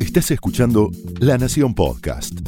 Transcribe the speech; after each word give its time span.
Estás 0.00 0.30
escuchando 0.30 0.90
La 1.20 1.38
Nación 1.38 1.74
Podcast. 1.74 2.38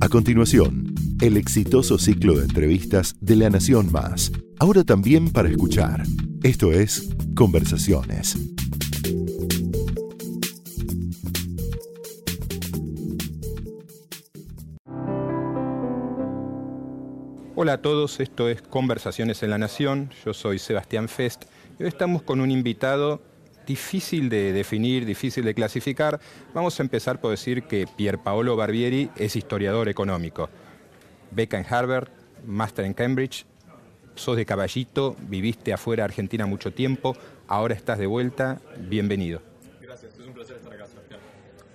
A 0.00 0.08
continuación, 0.08 0.92
el 1.20 1.36
exitoso 1.36 1.96
ciclo 1.98 2.34
de 2.34 2.44
entrevistas 2.44 3.14
de 3.20 3.36
La 3.36 3.50
Nación 3.50 3.92
Más, 3.92 4.32
ahora 4.58 4.82
también 4.82 5.30
para 5.30 5.48
escuchar. 5.48 6.02
Esto 6.42 6.72
es 6.72 7.08
Conversaciones. 7.36 8.36
Hola 17.54 17.74
a 17.74 17.80
todos, 17.80 18.18
esto 18.18 18.48
es 18.48 18.60
Conversaciones 18.60 19.42
en 19.44 19.50
la 19.50 19.58
Nación, 19.58 20.10
yo 20.26 20.34
soy 20.34 20.58
Sebastián 20.58 21.08
Fest 21.08 21.44
y 21.78 21.84
hoy 21.84 21.88
estamos 21.88 22.22
con 22.22 22.40
un 22.40 22.50
invitado 22.50 23.22
difícil 23.66 24.28
de 24.28 24.52
definir, 24.52 25.04
difícil 25.04 25.44
de 25.44 25.54
clasificar. 25.54 26.20
Vamos 26.52 26.78
a 26.78 26.82
empezar 26.82 27.20
por 27.20 27.30
decir 27.30 27.64
que 27.64 27.86
Pier 27.86 28.18
Paolo 28.18 28.56
Barbieri 28.56 29.10
es 29.16 29.36
historiador 29.36 29.88
económico. 29.88 30.48
Beca 31.30 31.58
en 31.58 31.66
Harvard, 31.68 32.08
máster 32.46 32.84
en 32.84 32.94
Cambridge, 32.94 33.46
sos 34.14 34.36
de 34.36 34.46
caballito, 34.46 35.16
viviste 35.20 35.72
afuera 35.72 36.02
de 36.02 36.04
Argentina 36.04 36.46
mucho 36.46 36.72
tiempo, 36.72 37.16
ahora 37.48 37.74
estás 37.74 37.98
de 37.98 38.06
vuelta, 38.06 38.60
bienvenido. 38.78 39.42
Gracias, 39.80 40.14
es 40.18 40.26
un 40.26 40.32
placer 40.32 40.56
estar 40.56 40.72
acá, 40.72 40.86
Sebastián. 40.86 41.20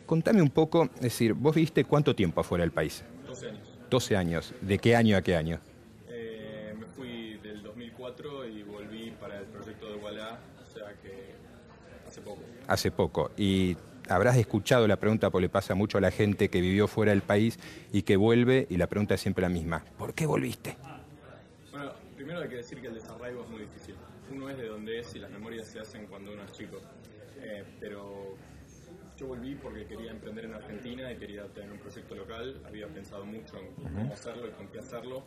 Contame 0.05 0.41
un 0.41 0.49
poco, 0.49 0.89
es 0.95 1.01
decir, 1.01 1.33
vos 1.33 1.53
viviste 1.53 1.83
cuánto 1.83 2.15
tiempo 2.15 2.41
afuera 2.41 2.63
del 2.63 2.71
país? 2.71 3.03
12 3.27 3.47
años. 3.49 3.67
12 3.89 4.17
años. 4.17 4.53
¿De 4.61 4.77
qué 4.79 4.95
año 4.95 5.17
a 5.17 5.21
qué 5.21 5.35
año? 5.35 5.59
Eh, 6.07 6.73
me 6.79 6.85
fui 6.85 7.37
del 7.43 7.61
2004 7.63 8.47
y 8.47 8.63
volví 8.63 9.11
para 9.19 9.39
el 9.39 9.45
proyecto 9.45 9.91
de 9.91 9.95
Wallah, 9.97 10.39
o 10.61 10.73
sea 10.73 10.93
que 11.01 11.38
hace 12.09 12.21
poco. 12.21 12.41
Hace 12.67 12.91
poco. 12.91 13.31
Y 13.37 13.77
habrás 14.09 14.37
escuchado 14.37 14.87
la 14.87 14.97
pregunta, 14.97 15.29
porque 15.29 15.43
le 15.43 15.49
pasa 15.49 15.75
mucho 15.75 15.97
a 15.97 16.01
la 16.01 16.11
gente 16.11 16.49
que 16.49 16.61
vivió 16.61 16.87
fuera 16.87 17.11
del 17.11 17.21
país 17.21 17.59
y 17.91 18.01
que 18.01 18.17
vuelve, 18.17 18.67
y 18.69 18.77
la 18.77 18.87
pregunta 18.87 19.15
es 19.15 19.21
siempre 19.21 19.43
la 19.43 19.49
misma. 19.49 19.83
¿Por 19.97 20.13
qué 20.13 20.25
volviste? 20.25 20.77
Bueno, 21.71 21.91
primero 22.15 22.41
hay 22.41 22.49
que 22.49 22.55
decir 22.57 22.81
que 22.81 22.87
el 22.87 22.95
desarraigo 22.95 23.43
es 23.43 23.49
muy 23.49 23.61
difícil. 23.61 23.95
Uno 24.31 24.49
es 24.49 24.57
de 24.57 24.67
donde 24.67 24.99
es 24.99 25.15
y 25.15 25.19
las 25.19 25.31
memorias 25.31 25.67
se 25.67 25.79
hacen 25.79 26.05
cuando 26.07 26.33
uno 26.33 26.43
es 26.43 26.51
chico. 26.51 26.77
Eh, 27.41 27.63
pero 27.79 28.35
yo 29.17 29.27
volví 29.27 29.55
porque 29.55 29.85
quería 29.85 30.11
emprender 30.11 30.45
en 30.45 30.53
Argentina 30.53 31.11
y 31.11 31.17
quería 31.17 31.45
tener 31.47 31.71
un 31.71 31.79
proyecto 31.79 32.15
local. 32.15 32.61
Había 32.65 32.87
pensado 32.87 33.25
mucho 33.25 33.57
en 33.57 33.73
cómo 33.73 34.13
hacerlo 34.13 34.47
y 34.47 34.51
con 34.51 34.67
qué 34.67 34.79
hacerlo. 34.79 35.23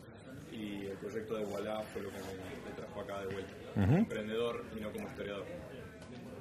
Y 0.53 0.87
el 0.87 0.97
proyecto 0.99 1.35
de 1.37 1.45
Wallah 1.45 1.83
fue 1.93 2.03
lo 2.03 2.11
que 2.11 2.17
me, 2.17 2.75
trajo 2.77 3.01
acá 3.01 3.21
de 3.21 3.35
vuelta. 3.35 3.53
Como 3.75 3.97
Emprendedor 3.97 4.65
y 4.77 4.81
no 4.81 4.93
como 4.93 5.09
historiador. 5.09 5.47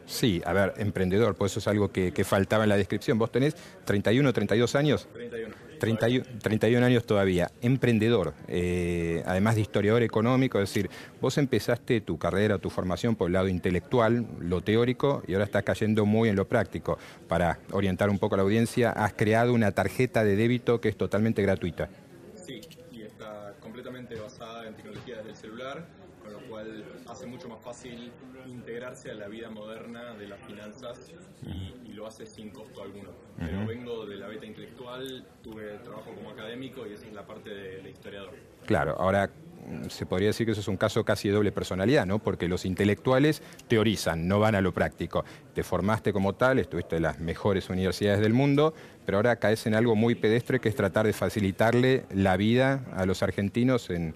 Sí, 0.05 0.41
a 0.45 0.53
ver, 0.53 0.73
emprendedor, 0.77 1.35
pues 1.35 1.53
eso 1.53 1.59
es 1.59 1.67
algo 1.67 1.91
que, 1.91 2.11
que 2.11 2.23
faltaba 2.23 2.63
en 2.63 2.69
la 2.69 2.77
descripción. 2.77 3.17
Vos 3.17 3.31
tenés 3.31 3.55
31, 3.85 4.33
32 4.33 4.75
años. 4.75 5.07
31. 5.13 5.71
31, 5.81 6.25
31 6.43 6.85
años 6.85 7.05
todavía, 7.05 7.49
emprendedor, 7.59 8.35
eh, 8.47 9.23
además 9.25 9.55
de 9.55 9.61
historiador 9.61 10.03
económico, 10.03 10.59
es 10.59 10.69
decir, 10.69 10.91
vos 11.19 11.39
empezaste 11.39 12.01
tu 12.01 12.19
carrera, 12.19 12.59
tu 12.59 12.69
formación 12.69 13.15
por 13.15 13.29
el 13.29 13.33
lado 13.33 13.47
intelectual, 13.47 14.27
lo 14.39 14.61
teórico, 14.61 15.23
y 15.27 15.33
ahora 15.33 15.45
estás 15.45 15.63
cayendo 15.63 16.05
muy 16.05 16.29
en 16.29 16.35
lo 16.35 16.47
práctico. 16.47 16.99
Para 17.27 17.57
orientar 17.71 18.11
un 18.11 18.19
poco 18.19 18.35
a 18.35 18.37
la 18.37 18.43
audiencia, 18.43 18.91
has 18.91 19.13
creado 19.13 19.53
una 19.53 19.71
tarjeta 19.71 20.23
de 20.23 20.35
débito 20.35 20.79
que 20.79 20.89
es 20.89 20.95
totalmente 20.95 21.41
gratuita. 21.41 21.89
Sí, 22.35 22.61
y 22.91 23.01
está 23.01 23.55
completamente 23.59 24.13
basada 24.13 24.67
en 24.67 24.75
tecnología 24.75 25.17
desde 25.17 25.31
el 25.31 25.35
celular, 25.35 25.87
con 26.21 26.31
lo 26.31 26.39
cual 26.41 26.85
hace 27.07 27.25
mucho 27.25 27.49
más 27.61 27.77
fácil 27.77 28.11
integrarse 28.47 29.11
a 29.11 29.13
la 29.13 29.27
vida 29.27 29.49
moderna 29.49 30.13
de 30.15 30.27
las 30.27 30.39
finanzas 30.41 31.11
y, 31.45 31.89
y 31.89 31.93
lo 31.93 32.07
hace 32.07 32.25
sin 32.25 32.49
costo 32.49 32.81
alguno. 32.81 33.09
Pero 33.37 33.65
vengo 33.65 34.05
de 34.05 34.17
la 34.17 34.27
beta 34.27 34.45
intelectual, 34.45 35.25
tuve 35.43 35.77
trabajo 35.83 36.11
como 36.15 36.31
académico 36.31 36.85
y 36.87 36.93
esa 36.93 37.05
es 37.05 37.13
la 37.13 37.25
parte 37.25 37.49
de, 37.49 37.81
de 37.81 37.89
historiador. 37.89 38.33
Claro, 38.65 38.95
ahora 38.97 39.27
mm, 39.27 39.89
se 39.89 40.05
podría 40.05 40.29
decir 40.29 40.45
que 40.45 40.53
eso 40.53 40.61
es 40.61 40.67
un 40.67 40.77
caso 40.77 41.03
casi 41.05 41.27
de 41.29 41.35
doble 41.35 41.51
personalidad, 41.51 42.05
¿no? 42.05 42.19
Porque 42.19 42.47
los 42.47 42.65
intelectuales 42.65 43.41
teorizan, 43.67 44.27
no 44.27 44.39
van 44.39 44.55
a 44.55 44.61
lo 44.61 44.73
práctico. 44.73 45.23
Te 45.53 45.63
formaste 45.63 46.13
como 46.13 46.33
tal, 46.33 46.59
estuviste 46.59 46.97
en 46.97 47.03
las 47.03 47.19
mejores 47.19 47.69
universidades 47.69 48.21
del 48.21 48.33
mundo, 48.33 48.73
pero 49.05 49.17
ahora 49.17 49.35
caes 49.37 49.65
en 49.67 49.75
algo 49.75 49.95
muy 49.95 50.15
pedestre 50.15 50.59
que 50.59 50.69
es 50.69 50.75
tratar 50.75 51.05
de 51.05 51.13
facilitarle 51.13 52.05
la 52.13 52.37
vida 52.37 52.85
a 52.95 53.05
los 53.05 53.23
argentinos 53.23 53.89
en 53.89 54.15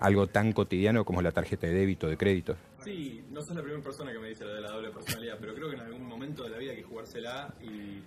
algo 0.00 0.26
tan 0.26 0.52
cotidiano 0.52 1.04
como 1.04 1.22
la 1.22 1.32
tarjeta 1.32 1.66
de 1.66 1.72
débito, 1.74 2.06
de 2.08 2.16
crédito. 2.16 2.56
Sí, 2.82 3.24
no 3.30 3.40
sos 3.42 3.54
la 3.56 3.62
primera 3.62 3.82
persona 3.82 4.12
que 4.12 4.18
me 4.18 4.28
dice 4.28 4.44
lo 4.44 4.54
de 4.54 4.60
la 4.60 4.70
doble 4.70 4.90
personalidad, 4.90 5.36
pero 5.40 5.54
creo 5.54 5.68
que 5.70 5.74
en 5.76 5.80
algún 5.82 6.06
momento 6.06 6.44
de 6.44 6.50
la 6.50 6.58
vida 6.58 6.70
hay 6.72 6.78
que 6.78 6.82
jugársela 6.84 7.54
y, 7.62 8.02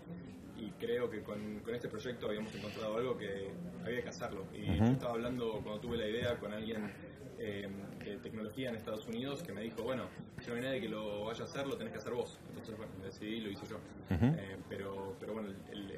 y 0.64 0.72
creo 0.80 1.10
que 1.10 1.22
con, 1.22 1.60
con 1.60 1.74
este 1.76 1.88
proyecto 1.90 2.28
habíamos 2.28 2.54
encontrado 2.56 2.98
algo 2.98 3.18
que 3.18 3.50
había 3.86 4.02
que 4.04 4.10
hacerlo. 4.10 4.46
Y 4.54 4.78
yo 4.78 4.86
estaba 4.86 5.14
hablando 5.14 5.60
cuando 5.64 5.80
tuve 5.80 5.98
la 5.98 6.08
idea 6.08 6.38
con 6.38 6.54
alguien 6.54 6.92
eh, 7.40 7.68
de 8.06 8.18
tecnología 8.18 8.70
en 8.70 8.76
Estados 8.76 9.08
Unidos 9.08 9.42
que 9.44 9.52
me 9.54 9.62
dijo, 9.62 9.84
bueno, 9.84 10.04
si 10.42 10.50
no 10.50 10.56
hay 10.56 10.62
nadie 10.62 10.82
que 10.82 10.90
lo 10.90 11.26
vaya 11.26 11.42
a 11.42 11.46
hacer, 11.46 11.68
lo 11.68 11.76
tenés 11.78 11.94
que 11.94 12.00
hacer 12.00 12.14
vos. 12.14 12.38
Entonces, 12.50 12.78
bueno, 12.78 12.92
decidí 13.04 13.36
y 13.36 13.42
lo 13.42 13.50
hice 13.50 13.66
yo. 13.68 13.78
Eh, 14.12 14.58
pero, 14.70 15.16
pero 15.20 15.34
bueno, 15.34 15.50
el- 15.72 15.92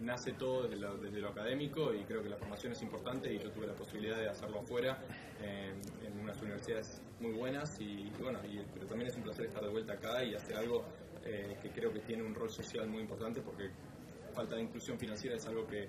nace 0.00 0.32
todo 0.32 0.68
desde 0.68 1.20
lo, 1.20 1.28
académico 1.28 1.92
y 1.92 2.04
creo 2.04 2.22
que 2.22 2.28
la 2.28 2.36
formación 2.36 2.72
es 2.72 2.82
importante 2.82 3.32
y 3.32 3.38
yo 3.38 3.50
tuve 3.50 3.66
la 3.66 3.74
posibilidad 3.74 4.16
de 4.16 4.28
hacerlo 4.28 4.60
afuera 4.60 4.98
eh, 5.40 5.72
en 6.06 6.20
unas 6.20 6.40
universidades 6.40 7.02
muy 7.20 7.32
buenas 7.32 7.80
y, 7.80 8.10
bueno, 8.20 8.38
pero 8.74 8.86
también 8.86 9.10
es 9.10 9.16
un 9.16 9.22
placer 9.22 9.46
estar 9.46 9.62
de 9.62 9.70
vuelta 9.70 9.94
acá 9.94 10.22
y 10.24 10.34
hacer 10.34 10.56
algo 10.56 10.84
eh, 11.24 11.56
que 11.60 11.70
creo 11.70 11.92
que 11.92 12.00
tiene 12.00 12.22
un 12.22 12.34
rol 12.34 12.50
social 12.50 12.88
muy 12.88 13.02
importante 13.02 13.40
porque 13.40 13.70
falta 14.34 14.56
de 14.56 14.62
inclusión 14.62 14.98
financiera 14.98 15.36
es 15.36 15.46
algo 15.46 15.66
que 15.66 15.88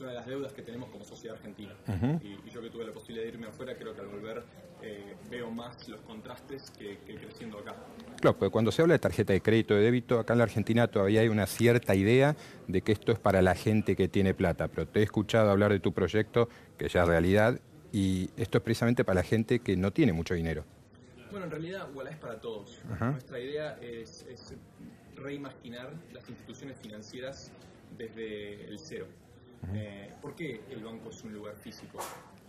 es 0.00 0.02
una 0.02 0.10
de 0.12 0.16
las 0.16 0.26
deudas 0.26 0.52
que 0.52 0.62
tenemos 0.62 0.88
como 0.88 1.04
sociedad 1.04 1.36
argentina. 1.36 1.74
y, 2.22 2.38
y 2.46 2.50
yo 2.50 2.62
que 2.62 2.70
tuve 2.70 2.84
la 2.84 2.92
posibilidad 2.92 3.24
de 3.24 3.32
irme 3.32 3.46
afuera, 3.46 3.74
creo 3.76 3.94
que 3.94 4.00
al 4.00 4.08
volver 4.08 4.42
eh, 4.82 5.14
veo 5.30 5.50
más 5.50 5.88
los 5.88 6.00
contrastes 6.00 6.70
que, 6.70 6.98
que 7.06 7.16
creciendo 7.16 7.58
acá. 7.58 7.74
Claro, 8.20 8.38
porque 8.38 8.50
cuando 8.50 8.72
se 8.72 8.80
habla 8.80 8.94
de 8.94 8.98
tarjeta 8.98 9.32
de 9.34 9.42
crédito, 9.42 9.74
de 9.74 9.82
débito, 9.82 10.18
acá 10.18 10.32
en 10.32 10.38
la 10.38 10.44
Argentina 10.44 10.88
todavía 10.88 11.20
hay 11.20 11.28
una 11.28 11.46
cierta 11.46 11.94
idea 11.94 12.34
de 12.66 12.80
que 12.80 12.92
esto 12.92 13.12
es 13.12 13.18
para 13.18 13.42
la 13.42 13.54
gente 13.54 13.94
que 13.94 14.08
tiene 14.08 14.32
plata, 14.32 14.68
pero 14.68 14.88
te 14.88 15.00
he 15.00 15.02
escuchado 15.02 15.50
hablar 15.50 15.70
de 15.70 15.80
tu 15.80 15.92
proyecto, 15.92 16.48
que 16.78 16.88
ya 16.88 17.02
es 17.02 17.08
realidad, 17.08 17.60
y 17.92 18.30
esto 18.36 18.58
es 18.58 18.64
precisamente 18.64 19.04
para 19.04 19.16
la 19.16 19.22
gente 19.22 19.60
que 19.60 19.76
no 19.76 19.92
tiene 19.92 20.12
mucho 20.12 20.34
dinero. 20.34 20.64
Bueno, 21.30 21.44
en 21.44 21.50
realidad 21.50 21.88
Wallah 21.94 22.10
es 22.10 22.16
para 22.18 22.40
todos. 22.40 22.80
Nuestra 23.00 23.38
idea 23.38 23.78
es, 23.80 24.26
es 24.28 24.54
reimaginar 25.14 25.92
las 26.12 26.28
instituciones 26.28 26.78
financieras 26.78 27.52
desde 27.98 28.64
el 28.66 28.78
cero. 28.78 29.06
Eh, 29.74 30.12
¿Por 30.20 30.34
qué 30.34 30.62
el 30.70 30.82
banco 30.82 31.10
es 31.10 31.22
un 31.22 31.32
lugar 31.32 31.56
físico? 31.56 31.98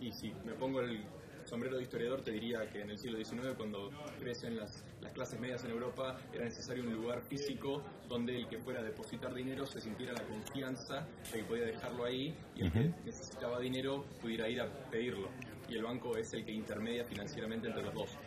Y 0.00 0.12
si 0.12 0.32
me 0.44 0.52
pongo 0.54 0.80
el 0.80 1.04
sombrero 1.44 1.76
de 1.76 1.82
historiador, 1.82 2.22
te 2.22 2.30
diría 2.30 2.68
que 2.70 2.80
en 2.82 2.90
el 2.90 2.98
siglo 2.98 3.18
XIX, 3.18 3.54
cuando 3.56 3.90
crecen 4.18 4.56
las, 4.56 4.84
las 5.00 5.12
clases 5.12 5.38
medias 5.40 5.64
en 5.64 5.70
Europa, 5.70 6.18
era 6.32 6.44
necesario 6.44 6.84
un 6.84 6.92
lugar 6.92 7.20
físico 7.22 7.82
donde 8.08 8.36
el 8.36 8.48
que 8.48 8.58
fuera 8.58 8.80
a 8.80 8.82
depositar 8.82 9.34
dinero 9.34 9.66
se 9.66 9.80
sintiera 9.80 10.12
la 10.12 10.22
confianza 10.22 11.06
de 11.32 11.38
que 11.38 11.44
podía 11.44 11.64
dejarlo 11.64 12.04
ahí 12.04 12.34
y 12.56 12.62
el 12.62 12.72
que 12.72 12.92
necesitaba 13.04 13.60
dinero 13.60 14.04
pudiera 14.20 14.48
ir 14.48 14.60
a 14.60 14.66
pedirlo. 14.90 15.28
Y 15.68 15.76
el 15.76 15.82
banco 15.82 16.16
es 16.16 16.32
el 16.34 16.44
que 16.44 16.52
intermedia 16.52 17.04
financieramente 17.04 17.68
entre 17.68 17.82
los 17.82 17.94
dos 17.94 18.18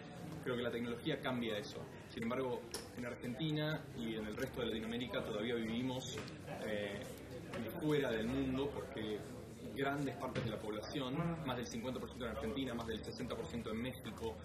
creo 0.46 0.56
que 0.58 0.62
la 0.62 0.72
tecnología 0.72 1.20
cambia 1.20 1.58
eso. 1.58 1.80
Sin 2.14 2.22
embargo, 2.22 2.62
en 2.96 3.06
Argentina 3.06 3.84
y 3.98 4.14
en 4.14 4.28
el 4.28 4.38
resto 4.38 4.62
de 4.62 4.68
Latinoamérica 4.68 5.24
todavía 5.24 5.56
vivimos 5.56 6.18
eh, 6.68 7.00
fuera 7.64 8.12
del 8.12 8.28
mundo 8.28 8.70
porque 8.74 9.20
grandes 9.76 10.16
partes 10.16 10.44
de 10.46 10.52
la 10.52 10.60
población, 10.60 11.16
más 11.46 11.58
del 11.58 11.68
50% 11.68 12.16
en 12.16 12.24
Argentina, 12.24 12.74
más 12.74 12.88
del 12.88 13.02
60% 13.02 13.72
en 13.72 13.82
México, 13.82 14.36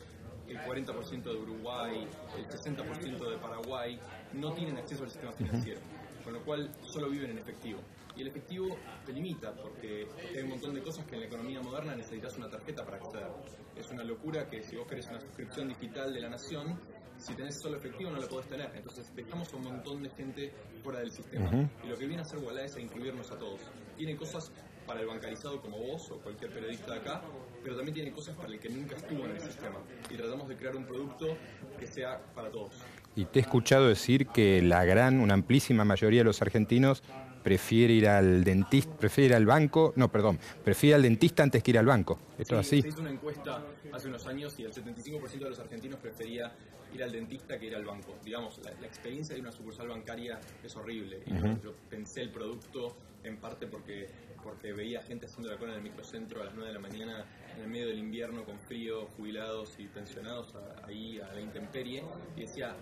el 0.49 0.59
40% 0.59 1.23
de 1.23 1.37
Uruguay, 1.37 2.09
el 2.37 2.47
60% 2.47 3.31
de 3.31 3.39
Paraguay, 3.39 3.99
no 4.35 4.53
tienen 4.53 4.77
acceso 4.79 5.05
al 5.05 5.11
sistema 5.11 5.33
financiero, 5.33 5.81
con 6.25 6.33
lo 6.33 6.43
cual 6.45 6.71
solo 6.83 7.09
viven 7.09 7.31
en 7.31 7.39
efectivo. 7.39 7.81
Y 8.17 8.23
el 8.23 8.29
efectivo 8.29 8.77
te 9.07 9.13
limita 9.13 9.55
porque 9.55 10.09
hay 10.37 10.43
un 10.43 10.51
montón 10.51 10.75
de 10.75 10.83
cosas 10.83 11.07
que 11.07 11.15
en 11.15 11.21
la 11.21 11.27
economía 11.29 11.61
moderna 11.61 11.95
necesitas 11.95 12.37
una 12.37 12.51
tarjeta 12.51 12.85
para 12.85 12.97
acceder. 12.97 13.31
Es 13.77 13.89
una 13.91 14.03
locura 14.03 14.49
que 14.49 14.63
si 14.63 14.77
vos 14.77 14.87
querés 14.89 15.07
una 15.09 15.21
suscripción 15.21 15.69
digital 15.69 16.13
de 16.13 16.21
la 16.21 16.29
nación, 16.29 16.79
si 17.21 17.35
tenés 17.35 17.61
solo 17.61 17.77
efectivo 17.77 18.11
no 18.11 18.19
la 18.19 18.27
podés 18.27 18.49
tener. 18.49 18.71
Entonces 18.75 19.15
dejamos 19.15 19.53
a 19.53 19.57
un 19.57 19.65
montón 19.65 20.03
de 20.03 20.11
gente 20.11 20.53
fuera 20.83 21.01
del 21.01 21.11
sistema. 21.11 21.51
Y 21.85 21.89
lo 21.89 21.97
que 21.97 22.07
viene 22.07 22.23
a 22.23 22.25
hacer 22.25 22.39
Wallah 22.39 22.65
es 22.65 22.77
a 22.77 22.81
incluirnos 22.81 23.31
a 23.31 23.39
todos. 23.39 23.61
Tiene 23.97 24.17
cosas 24.17 24.51
para 24.87 25.01
el 25.01 25.07
bancarizado 25.07 25.61
como 25.61 25.79
vos 25.79 26.11
o 26.11 26.19
cualquier 26.19 26.53
periodista 26.53 26.95
de 26.95 27.01
acá, 27.01 27.23
pero 27.63 27.77
también 27.77 27.95
tiene 27.95 28.11
cosas 28.11 28.35
para 28.35 28.49
el 28.49 28.59
que 28.59 28.69
nunca 28.69 28.97
estuvo 28.97 29.25
en 29.25 29.33
el 29.33 29.41
sistema. 29.41 29.79
Y 30.11 30.17
tratamos 30.17 30.49
de 30.49 30.57
crear 30.57 30.75
un 30.75 30.85
producto 30.85 31.37
que 31.79 31.87
sea 31.87 32.21
para 32.35 32.51
todos. 32.51 32.73
Y 33.15 33.25
te 33.27 33.39
he 33.39 33.43
escuchado 33.43 33.87
decir 33.87 34.27
que 34.29 34.63
la 34.63 34.85
gran, 34.85 35.21
una 35.21 35.35
amplísima 35.35 35.85
mayoría 35.85 36.21
de 36.21 36.25
los 36.25 36.43
argentinos 36.43 37.03
prefiere 37.43 37.95
ir 37.95 38.09
al 38.09 38.45
dentista, 38.45 38.97
prefiere 38.97 39.31
ir 39.31 39.35
al 39.35 39.47
banco, 39.47 39.93
no, 39.97 40.11
perdón, 40.11 40.39
prefiere 40.65 40.97
al 40.97 41.03
dentista 41.03 41.43
antes 41.43 41.63
que 41.63 41.71
ir 41.71 41.79
al 41.79 41.87
banco. 41.87 42.19
Esto 42.39 42.59
es 42.59 42.67
así. 42.67 42.83
Se 42.83 42.89
hizo 42.89 43.01
una 43.01 43.11
encuesta 43.11 43.63
hace 43.93 44.09
unos 44.09 44.27
años 44.27 44.59
y 44.59 44.65
el 44.65 44.73
75% 44.73 45.39
de 45.39 45.51
los 45.51 45.59
argentinos 45.59 45.99
prefería 45.99 46.53
ir 46.95 47.03
al 47.03 47.13
dentista 47.13 47.59
que 47.59 47.67
ir 47.67 47.77
al 47.77 47.85
banco. 47.85 48.17
Digamos, 48.25 48.61
la, 48.65 48.71
experiencia 48.87 49.35
de 49.35 49.41
una 49.41 49.53
sucursal 49.53 49.89
bancaria 49.89 50.41
es 50.63 50.77
horrible. 50.77 51.23
Y 51.27 51.33
yo 51.63 51.75
pensé 51.89 52.23
el 52.23 52.31
producto 52.31 52.97
en 53.23 53.37
parte 53.37 53.67
porque, 53.67 54.09
porque 54.43 54.73
veía 54.73 55.03
gente 55.03 55.27
haciendo 55.27 55.51
la 55.51 55.59
cola 55.59 55.73
en 55.73 55.79
el 55.79 55.85
microcentro 55.85 56.41
a 56.41 56.47
las 56.47 56.55
9 56.55 56.69
de 56.69 56.75
la 56.75 56.81
mañana 56.81 57.25
en 57.57 57.63
el 57.63 57.69
medio 57.69 57.89
del 57.89 57.99
invierno 57.99 58.45
con 58.45 58.59
frío, 58.59 59.07
jubilados 59.17 59.75
y 59.79 59.87
pensionados 59.87 60.55
ahí 60.85 61.21
a 61.21 61.33
la 61.35 61.41
intemperie 61.41 62.03
y 62.37 62.43
decía, 62.43 62.75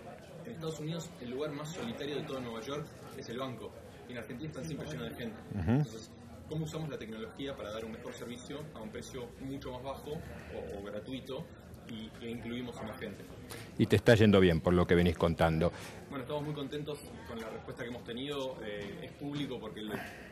en 0.45 0.53
Estados 0.53 0.79
Unidos 0.79 1.09
el 1.21 1.31
lugar 1.31 1.51
más 1.51 1.73
solitario 1.73 2.15
de 2.15 2.23
todo 2.23 2.39
Nueva 2.39 2.61
York 2.61 2.85
es 3.17 3.27
el 3.29 3.37
banco 3.37 3.71
en 4.09 4.17
Argentina 4.17 4.49
están 4.49 4.65
siempre 4.65 4.87
llenos 4.87 5.09
de 5.09 5.15
gente. 5.15 5.39
Entonces, 5.53 6.11
¿cómo 6.47 6.65
usamos 6.65 6.89
la 6.89 6.97
tecnología 6.97 7.55
para 7.55 7.71
dar 7.71 7.85
un 7.85 7.91
mejor 7.91 8.13
servicio 8.13 8.59
a 8.73 8.81
un 8.81 8.89
precio 8.89 9.29
mucho 9.39 9.71
más 9.71 9.83
bajo 9.83 10.21
o, 10.75 10.83
gratuito 10.83 11.45
y, 11.87 12.09
e 12.25 12.29
incluimos 12.29 12.77
a 12.77 12.83
más 12.83 12.99
gente? 12.99 13.23
Y 13.77 13.85
te 13.85 13.95
está 13.95 14.15
yendo 14.15 14.39
bien 14.39 14.61
por 14.61 14.73
lo 14.73 14.85
que 14.85 14.95
venís 14.95 15.17
contando. 15.17 15.71
Bueno, 16.09 16.23
estamos 16.23 16.43
muy 16.43 16.53
contentos 16.53 16.99
con 17.27 17.39
la 17.39 17.49
respuesta 17.49 17.83
que 17.83 17.89
hemos 17.89 18.03
tenido. 18.03 18.57
Eh, 18.63 19.01
es 19.03 19.11
público 19.13 19.59
porque 19.59 19.81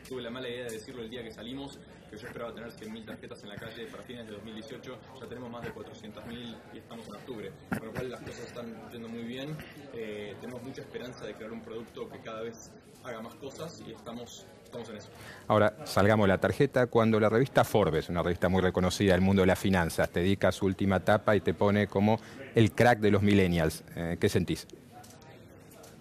tuve 0.08 0.22
la 0.22 0.30
mala 0.30 0.48
idea 0.48 0.64
de 0.64 0.72
decirlo 0.72 1.02
el 1.02 1.10
día 1.10 1.22
que 1.22 1.30
salimos, 1.30 1.78
que 2.10 2.16
yo 2.16 2.26
esperaba 2.26 2.52
tener 2.52 2.70
100.000 2.70 3.06
tarjetas 3.06 3.42
en 3.44 3.48
la 3.50 3.56
calle 3.56 3.86
para 3.86 4.02
fines 4.02 4.26
de 4.26 4.32
2018. 4.32 4.98
Ya 5.20 5.26
tenemos 5.26 5.50
más 5.50 5.62
de 5.62 5.72
400.000 5.72 6.56
y 6.74 6.78
estamos 6.78 7.06
en 7.06 7.14
octubre. 7.14 7.52
Con 7.68 7.86
lo 7.86 7.92
cual 7.92 8.10
las 8.10 8.20
cosas 8.20 8.40
están 8.40 8.90
yendo 8.90 9.08
muy 9.08 9.22
bien. 9.22 9.56
Eh, 9.94 10.34
tenemos 10.40 10.62
mucha 10.62 10.82
esperanza 10.82 11.24
de 11.24 11.34
crear 11.34 11.52
un 11.52 11.62
producto 11.62 12.08
que 12.08 12.20
cada 12.20 12.42
vez 12.42 12.72
haga 13.04 13.22
más 13.22 13.34
cosas 13.36 13.82
y 13.86 13.92
estamos 13.92 14.46
Estamos 14.68 14.90
en 14.90 14.96
eso. 14.96 15.08
Ahora, 15.46 15.74
salgamos 15.84 16.28
la 16.28 16.36
tarjeta. 16.36 16.88
Cuando 16.88 17.18
la 17.18 17.30
revista 17.30 17.64
Forbes, 17.64 18.10
una 18.10 18.22
revista 18.22 18.50
muy 18.50 18.60
reconocida 18.60 19.12
del 19.12 19.22
mundo 19.22 19.40
de 19.40 19.46
las 19.46 19.58
finanzas, 19.58 20.10
te 20.10 20.20
dedica 20.20 20.48
a 20.48 20.52
su 20.52 20.66
última 20.66 20.96
etapa 20.96 21.34
y 21.34 21.40
te 21.40 21.54
pone 21.54 21.86
como 21.86 22.20
el 22.54 22.72
crack 22.72 22.98
de 22.98 23.07
los 23.10 23.22
millennials, 23.22 23.84
eh, 23.96 24.16
¿qué 24.20 24.28
sentís? 24.28 24.66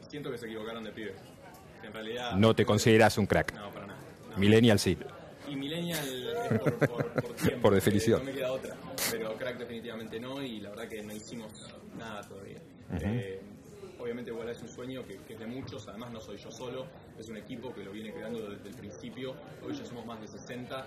siento 0.09 0.31
que 0.31 0.37
se 0.37 0.45
equivocaron 0.45 0.83
de 0.83 0.91
pibe. 0.91 1.13
En 1.83 1.93
realidad. 1.93 2.31
No 2.37 2.55
te 2.55 2.65
consideras 2.65 3.17
un 3.17 3.25
crack. 3.27 3.53
No, 3.53 3.69
para 3.71 3.87
nada. 3.87 3.99
Millennial 4.37 4.79
sí. 4.79 4.97
Y 5.47 5.55
Millennial 5.55 5.99
es 6.51 6.59
por, 6.59 6.73
por, 6.73 7.11
por, 7.11 7.33
tiempo, 7.35 7.61
por 7.61 7.73
definición. 7.75 8.19
no 8.19 8.25
me 8.25 8.31
queda 8.33 8.51
otra. 8.51 8.75
Pero 9.11 9.35
crack 9.37 9.57
definitivamente 9.57 10.19
no, 10.19 10.41
y 10.41 10.59
la 10.59 10.69
verdad 10.71 10.87
que 10.87 11.03
no 11.03 11.13
hicimos 11.13 11.69
nada 11.97 12.21
todavía. 12.27 12.57
eh, 13.01 13.41
obviamente 13.99 14.31
igual 14.31 14.49
es 14.49 14.61
un 14.61 14.69
sueño 14.69 15.03
que, 15.05 15.19
es 15.33 15.39
de 15.39 15.45
muchos, 15.45 15.87
además 15.87 16.11
no 16.11 16.19
soy 16.19 16.37
yo 16.37 16.51
solo, 16.51 16.85
es 17.17 17.27
un 17.29 17.37
equipo 17.37 17.73
que 17.73 17.83
lo 17.83 17.91
viene 17.91 18.13
creando 18.13 18.49
desde 18.49 18.69
el 18.69 18.75
principio, 18.75 19.35
hoy 19.65 19.73
ya 19.73 19.85
somos 19.85 20.05
más 20.05 20.19
de 20.21 20.27
60, 20.27 20.85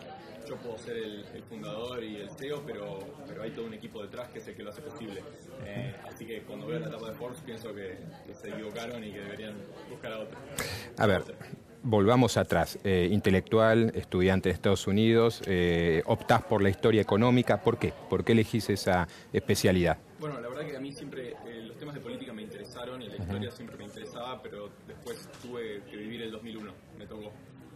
yo 0.48 0.56
puedo 0.56 0.78
ser 0.78 0.96
el, 0.96 1.24
fundador 1.48 2.02
y 2.02 2.16
el 2.16 2.30
CEO, 2.30 2.62
pero, 2.64 3.00
pero 3.26 3.42
hay 3.42 3.50
todo 3.50 3.66
un 3.66 3.74
equipo 3.74 4.02
detrás 4.02 4.28
que 4.28 4.38
es 4.38 4.48
el 4.48 4.54
que 4.54 4.62
lo 4.62 4.70
hace 4.70 4.82
posible. 4.82 5.22
Eh, 5.64 5.94
así 6.08 6.24
que 6.24 6.42
cuando 6.42 6.66
veo 6.66 6.78
la 6.78 6.86
etapa 6.86 7.08
de 7.08 7.14
Forbes 7.14 7.40
pienso 7.40 7.74
que, 7.74 7.98
se 8.34 8.48
equivocaron 8.48 9.02
y 9.04 9.12
que 9.12 9.20
deberían 9.20 9.54
buscar 9.90 10.12
a 10.12 10.18
otro. 10.20 10.38
A 10.96 11.06
ver, 11.06 11.22
volvamos 11.82 12.36
atrás. 12.36 12.78
Eh, 12.84 13.08
intelectual, 13.10 13.92
estudiante 13.94 14.48
de 14.48 14.54
Estados 14.54 14.86
Unidos, 14.86 15.42
eh, 15.46 16.02
optás 16.06 16.42
por 16.42 16.62
la 16.62 16.70
historia 16.70 17.00
económica. 17.00 17.62
¿Por 17.62 17.78
qué? 17.78 17.92
¿Por 18.08 18.24
qué 18.24 18.32
elegís 18.32 18.70
esa 18.70 19.08
especialidad? 19.32 19.98
Bueno, 20.18 20.40
la 20.40 20.48
verdad 20.48 20.66
que 20.66 20.76
a 20.76 20.80
mí 20.80 20.92
siempre 20.92 21.34
eh, 21.46 21.62
los 21.66 21.78
temas 21.78 21.94
de 21.94 22.00
política 22.00 22.32
me 22.32 22.42
interesaron 22.42 23.00
y 23.02 23.08
la 23.08 23.16
historia 23.30 23.50
siempre 23.50 23.76
me 23.76 23.84
interesaba, 23.84 24.42
pero 24.42 24.70
después 24.86 25.28
tuve 25.42 25.82
que 25.90 25.96
vivir 25.96 26.22
el 26.22 26.30
2001. 26.30 26.72
Me 26.98 27.06
tocó, 27.06 27.32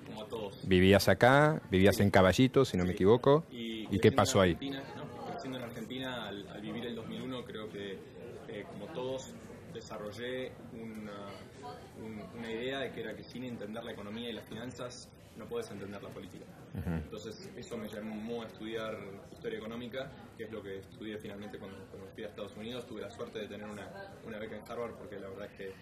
como 0.06 0.22
a 0.22 0.26
todos. 0.26 0.66
Vivías 0.66 1.08
acá, 1.08 1.62
vivías 1.70 2.00
en 2.00 2.10
Caballito, 2.10 2.64
si 2.64 2.76
no 2.76 2.84
me 2.84 2.92
equivoco. 2.92 3.44
¿Y, 3.50 3.98
qué 3.98 4.12
pasó 4.12 4.40
ahí? 4.40 4.56
creciendo 4.56 5.58
en 5.58 5.64
Argentina, 5.64 6.28
al, 6.28 6.48
al, 6.48 6.60
vivir 6.60 6.86
el 6.86 6.94
2001, 6.96 7.44
creo 7.44 7.68
que, 7.70 7.98
como 8.72 8.86
todos, 8.92 9.34
desarrollé 9.72 10.52
una 10.72 11.14
una 12.36 12.50
idea 12.50 12.80
de 12.80 12.92
que 12.92 13.00
era 13.00 13.14
que 13.14 13.22
sin 13.22 13.44
entender 13.44 13.84
la 13.84 13.92
economía 13.92 14.28
y 14.28 14.32
las 14.32 14.44
finanzas 14.44 15.08
no 15.36 15.46
puedes 15.46 15.70
entender 15.70 16.02
la 16.02 16.08
política. 16.10 16.44
Entonces 16.86 17.50
eso 17.56 17.76
me 17.76 17.88
llamó 17.88 18.42
a 18.42 18.46
estudiar 18.46 18.96
historia 19.32 19.58
económica, 19.58 20.10
que 20.36 20.44
es 20.44 20.52
lo 20.52 20.62
que 20.62 20.78
estudié 20.78 21.18
finalmente 21.18 21.58
cuando, 21.58 21.76
fui 22.14 22.24
a 22.24 22.28
Estados 22.28 22.56
Unidos. 22.56 22.86
Tuve 22.86 23.02
la 23.02 23.10
suerte 23.10 23.38
de 23.40 23.48
tener 23.48 23.68
una, 23.68 23.88
una 24.26 24.38
beca 24.38 24.56
en 24.56 24.62
Harvard 24.68 24.94
porque 24.94 25.18
la 25.18 25.28
verdad 25.28 25.46
es 25.46 25.56
que 25.56 25.74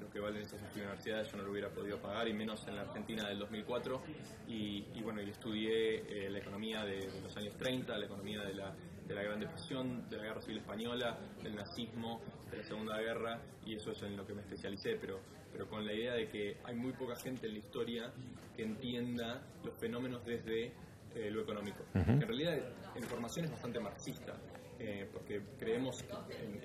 lo 0.00 0.10
que 0.10 0.20
valen 0.20 0.42
esas 0.42 0.60
universidades 0.74 1.30
yo 1.30 1.38
no 1.38 1.44
lo 1.44 1.52
hubiera 1.52 1.70
podido 1.70 1.98
pagar 1.98 2.28
y 2.28 2.34
menos 2.34 2.66
en 2.68 2.76
la 2.76 2.82
Argentina 2.82 3.28
del 3.28 3.38
2004 3.38 4.02
y, 4.48 4.84
bueno 5.02 5.22
y 5.22 5.30
estudié 5.30 6.26
eh, 6.26 6.30
la 6.30 6.38
economía 6.38 6.84
de, 6.84 7.08
los 7.22 7.36
años 7.36 7.56
30 7.56 7.96
la 7.96 8.04
economía 8.04 8.42
de 8.42 8.54
la, 8.54 8.74
de 9.06 9.14
la 9.14 9.22
Gran 9.22 9.40
Depresión 9.40 10.08
de 10.08 10.16
la 10.18 10.24
Guerra 10.24 10.42
Civil 10.42 10.58
Española 10.58 11.18
del 11.42 11.54
nazismo 11.54 12.20
de 12.50 12.58
la 12.58 12.64
Segunda 12.64 12.98
Guerra 13.00 13.40
y 13.64 13.74
eso 13.74 13.92
es 13.92 14.02
en 14.02 14.16
lo 14.16 14.26
que 14.26 14.34
me 14.34 14.42
especialicé 14.42 14.96
pero 15.00 15.20
pero 15.56 15.70
con 15.70 15.86
la 15.86 15.94
idea 15.94 16.12
de 16.12 16.28
que 16.28 16.58
hay 16.64 16.74
muy 16.74 16.92
poca 16.92 17.16
gente 17.16 17.46
en 17.46 17.54
la 17.54 17.58
historia 17.60 18.12
que 18.54 18.62
entienda 18.62 19.42
los 19.64 19.74
fenómenos 19.78 20.22
desde 20.26 20.72
eh, 21.14 21.30
lo 21.30 21.40
económico. 21.40 21.82
En 21.94 22.20
realidad 22.20 22.58
la 22.94 23.00
información 23.00 23.46
es 23.46 23.52
bastante 23.52 23.80
marxista, 23.80 24.34
eh, 24.78 25.08
porque 25.10 25.40
creemos 25.58 26.04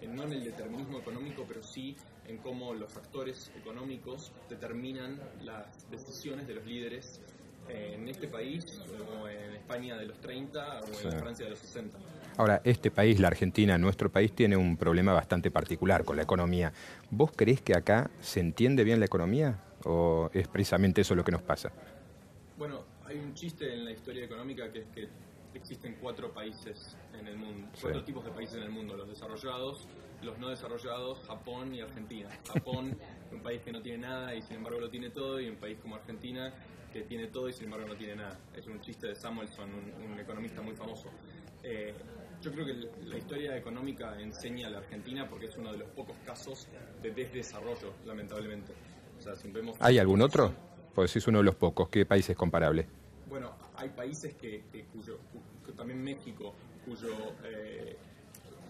en, 0.01 0.13
no 0.13 0.23
en 0.23 0.33
el 0.33 0.43
determinismo 0.43 0.99
económico, 0.99 1.45
pero 1.47 1.63
sí 1.63 1.95
en 2.25 2.37
cómo 2.39 2.73
los 2.73 2.91
factores 2.91 3.49
económicos 3.55 4.33
determinan 4.49 5.17
las 5.41 5.89
decisiones 5.89 6.47
de 6.47 6.55
los 6.55 6.65
líderes 6.65 7.21
en 7.69 8.07
este 8.07 8.27
país, 8.27 8.81
o 9.21 9.27
en 9.27 9.55
España 9.55 9.97
de 9.97 10.05
los 10.05 10.19
30 10.19 10.81
o 10.81 11.09
en 11.09 11.19
Francia 11.19 11.45
de 11.45 11.51
los 11.51 11.59
60. 11.59 11.97
Ahora, 12.37 12.61
este 12.63 12.91
país, 12.91 13.19
la 13.19 13.27
Argentina, 13.27 13.77
nuestro 13.77 14.09
país, 14.09 14.33
tiene 14.33 14.57
un 14.57 14.77
problema 14.77 15.13
bastante 15.13 15.51
particular 15.51 16.03
con 16.05 16.15
la 16.15 16.23
economía. 16.23 16.71
¿Vos 17.09 17.31
creés 17.35 17.61
que 17.61 17.75
acá 17.75 18.09
se 18.21 18.39
entiende 18.39 18.83
bien 18.83 18.99
la 18.99 19.05
economía 19.05 19.59
o 19.83 20.29
es 20.33 20.47
precisamente 20.47 21.01
eso 21.01 21.15
lo 21.15 21.23
que 21.23 21.31
nos 21.31 21.41
pasa? 21.41 21.71
Bueno, 22.57 22.83
hay 23.05 23.17
un 23.17 23.33
chiste 23.33 23.73
en 23.73 23.85
la 23.85 23.91
historia 23.91 24.25
económica 24.25 24.71
que 24.71 24.79
es 24.79 24.87
que 24.93 25.09
existen 25.53 25.97
cuatro 26.01 26.33
países 26.33 26.95
en 27.19 27.27
el 27.27 27.37
mundo, 27.37 27.67
cuatro 27.81 28.03
tipos 28.03 28.23
de 28.23 28.31
países 28.31 28.55
en 28.55 28.63
el 28.63 28.69
mundo, 28.69 28.95
los 28.95 29.09
desarrollados, 29.09 29.87
los 30.21 30.37
no 30.37 30.49
desarrollados, 30.49 31.19
Japón 31.27 31.75
y 31.75 31.81
Argentina. 31.81 32.29
Japón, 32.47 32.97
un 33.31 33.41
país 33.41 33.61
que 33.61 33.71
no 33.71 33.81
tiene 33.81 33.99
nada 33.99 34.33
y 34.35 34.41
sin 34.41 34.57
embargo 34.57 34.79
lo 34.79 34.89
tiene 34.89 35.09
todo, 35.09 35.39
y 35.39 35.49
un 35.49 35.57
país 35.57 35.77
como 35.81 35.95
Argentina 35.95 36.53
que 36.91 37.03
tiene 37.03 37.27
todo 37.27 37.49
y 37.49 37.53
sin 37.53 37.65
embargo 37.65 37.87
no 37.87 37.95
tiene 37.95 38.15
nada. 38.15 38.37
Es 38.55 38.67
un 38.67 38.79
chiste 38.81 39.07
de 39.07 39.15
Samuelson, 39.15 39.69
un, 39.71 40.19
economista 40.19 40.61
muy 40.61 40.75
famoso. 40.75 41.09
Eh, 41.63 41.93
yo 42.41 42.51
creo 42.51 42.65
que 42.65 42.73
la 43.05 43.17
historia 43.17 43.55
económica 43.55 44.19
enseña 44.19 44.67
a 44.67 44.71
la 44.71 44.77
Argentina 44.79 45.27
porque 45.29 45.45
es 45.45 45.57
uno 45.57 45.71
de 45.71 45.79
los 45.79 45.89
pocos 45.89 46.17
casos 46.25 46.67
de 47.01 47.11
desdesarrollo, 47.11 47.93
lamentablemente. 48.05 48.73
¿Hay 49.79 49.99
algún 49.99 50.21
otro? 50.21 50.51
Pues 50.93 51.15
es 51.15 51.27
uno 51.27 51.39
de 51.39 51.43
los 51.45 51.55
pocos. 51.55 51.89
¿Qué 51.89 52.05
país 52.05 52.29
es 52.29 52.35
comparable? 52.35 52.87
Bueno, 53.29 53.55
hay 53.75 53.89
países 53.89 54.33
que, 54.35 54.63
cuyo, 54.91 55.19
también 55.75 56.03
México, 56.03 56.53
cuyo 56.85 57.35
eh, 57.43 57.95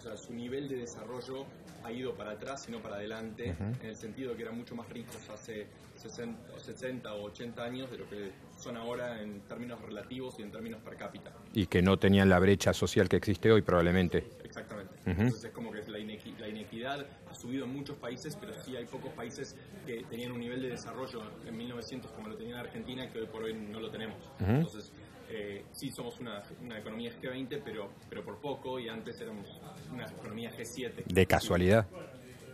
o 0.01 0.03
sea, 0.03 0.17
su 0.17 0.33
nivel 0.33 0.67
de 0.67 0.77
desarrollo 0.77 1.45
ha 1.83 1.91
ido 1.91 2.15
para 2.15 2.31
atrás 2.31 2.65
y 2.67 2.71
no 2.71 2.79
para 2.79 2.95
adelante, 2.95 3.55
en 3.59 3.87
el 3.87 3.95
sentido 3.95 4.31
de 4.31 4.37
que 4.37 4.43
eran 4.43 4.57
mucho 4.57 4.75
más 4.75 4.89
ricos 4.89 5.29
hace 5.29 5.67
60, 5.95 7.13
o 7.13 7.25
80 7.25 7.63
años 7.63 7.91
de 7.91 7.99
lo 7.99 8.09
que 8.09 8.31
son 8.57 8.77
ahora 8.77 9.21
en 9.21 9.41
términos 9.41 9.79
relativos 9.81 10.39
y 10.39 10.41
en 10.41 10.51
términos 10.51 10.81
per 10.81 10.95
cápita. 10.95 11.31
Y 11.53 11.67
que 11.67 11.83
no 11.83 11.97
tenían 11.97 12.29
la 12.29 12.39
brecha 12.39 12.73
social 12.73 13.07
que 13.09 13.17
existe 13.17 13.51
hoy 13.51 13.61
probablemente. 13.61 14.25
Exactamente. 14.43 14.91
Entonces 15.05 15.43
es 15.43 15.51
como 15.51 15.71
que 15.71 15.81
la, 15.87 15.99
inequidad 15.99 17.05
ha 17.29 17.35
subido 17.35 17.65
en 17.65 17.73
muchos 17.73 17.97
países, 17.97 18.35
pero 18.35 18.53
sí 18.63 18.75
hay 18.75 18.85
pocos 18.85 19.11
países 19.13 19.55
que 19.85 20.03
tenían 20.09 20.31
un 20.31 20.39
nivel 20.39 20.61
de 20.61 20.69
desarrollo 20.69 21.21
en 21.47 21.55
1900 21.55 22.11
como 22.11 22.29
lo 22.29 22.35
tenía 22.35 22.59
Argentina 22.59 23.11
que 23.11 23.19
hoy 23.19 23.27
por 23.27 23.43
hoy 23.43 23.53
no 23.53 23.79
lo 23.79 23.91
tenemos. 23.91 24.17
Entonces 24.39 24.91
eh, 25.33 25.63
sí 25.71 25.89
somos 25.91 26.19
una, 26.19 26.43
economía 26.77 27.11
G20, 27.21 27.61
pero, 27.63 27.89
pero 28.09 28.23
por 28.23 28.39
poco, 28.39 28.79
y 28.79 28.89
antes 28.89 29.19
éramos 29.21 29.61
una 29.91 30.05
economía 30.05 30.51
G7. 30.51 31.05
¿De 31.05 31.25
casualidad? 31.25 31.87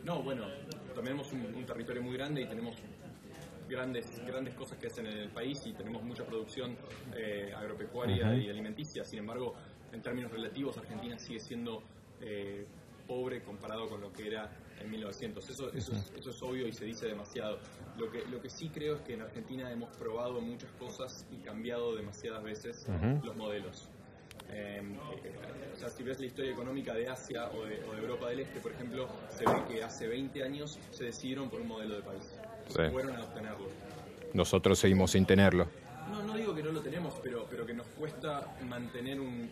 No, 0.03 0.21
bueno, 0.21 0.45
tenemos 0.93 1.31
un, 1.33 1.65
territorio 1.65 2.03
muy 2.03 2.13
grande 2.15 2.41
y 2.41 2.45
tenemos 2.45 2.75
grandes, 3.67 4.23
grandes 4.25 4.53
cosas 4.53 4.77
que 4.77 4.87
hacen 4.87 5.07
en 5.07 5.17
el 5.17 5.29
país 5.29 5.65
y 5.65 5.73
tenemos 5.73 6.03
mucha 6.03 6.23
producción 6.23 6.77
eh, 7.15 7.51
agropecuaria 7.55 8.35
y 8.35 8.47
alimenticia. 8.47 9.03
Sin 9.03 9.19
embargo, 9.19 9.55
en 9.91 10.01
términos 10.01 10.31
relativos, 10.31 10.77
Argentina 10.77 11.17
sigue 11.17 11.39
siendo 11.39 11.81
eh, 12.21 12.65
pobre 13.07 13.41
comparado 13.41 13.87
con 13.89 14.01
lo 14.01 14.11
que 14.11 14.27
era 14.27 14.51
en 14.81 14.91
1900. 14.91 15.49
Eso, 15.49 15.71
eso, 15.73 15.93
es, 15.93 16.13
eso 16.17 16.29
es 16.29 16.43
obvio 16.43 16.67
y 16.67 16.73
se 16.73 16.85
dice 16.85 17.07
demasiado. 17.07 17.59
Lo 17.97 18.11
que, 18.11 18.25
lo 18.25 18.41
que 18.41 18.49
sí 18.49 18.69
creo 18.69 18.97
es 18.97 19.01
que 19.01 19.13
en 19.13 19.21
Argentina 19.21 19.71
hemos 19.71 19.95
probado 19.97 20.39
muchas 20.41 20.71
cosas 20.73 21.25
y 21.31 21.37
cambiado 21.37 21.95
demasiadas 21.95 22.43
veces 22.43 22.85
los 23.23 23.35
modelos. 23.35 23.89
Eh, 24.49 24.81
o 25.73 25.79
sea, 25.79 25.89
si 25.89 26.03
ves 26.03 26.19
la 26.19 26.25
historia 26.25 26.51
económica 26.51 26.93
de 26.93 27.07
Asia 27.09 27.49
o 27.49 27.65
de, 27.65 27.79
Europa 27.99 28.29
del 28.29 28.41
Este, 28.41 28.59
por 28.59 28.71
ejemplo, 28.71 29.07
se 29.29 29.45
ve 29.45 29.63
que 29.67 29.83
hace 29.83 30.07
20 30.07 30.43
años 30.43 30.79
se 30.91 31.05
decidieron 31.05 31.49
por 31.49 31.61
un 31.61 31.67
modelo 31.67 31.95
de 31.95 32.01
país. 32.01 32.35
Fueron 32.91 33.15
a 33.15 33.23
obtenerlo. 33.23 33.69
Nosotros 34.33 34.79
seguimos 34.79 35.11
sin 35.11 35.25
tenerlo. 35.25 35.67
No, 36.11 36.23
no 36.23 36.35
digo 36.35 36.55
que 36.55 36.63
no 36.63 36.71
lo 36.71 36.81
tenemos, 36.81 37.15
pero, 37.21 37.45
pero 37.49 37.65
que 37.65 37.73
nos 37.73 37.87
cuesta 37.87 38.55
mantener 38.67 39.19
un, 39.19 39.49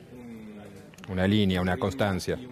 una 1.10 1.28
línea, 1.28 1.62
una 1.62 1.78
constancia. 1.78 2.38
Y 2.40 2.46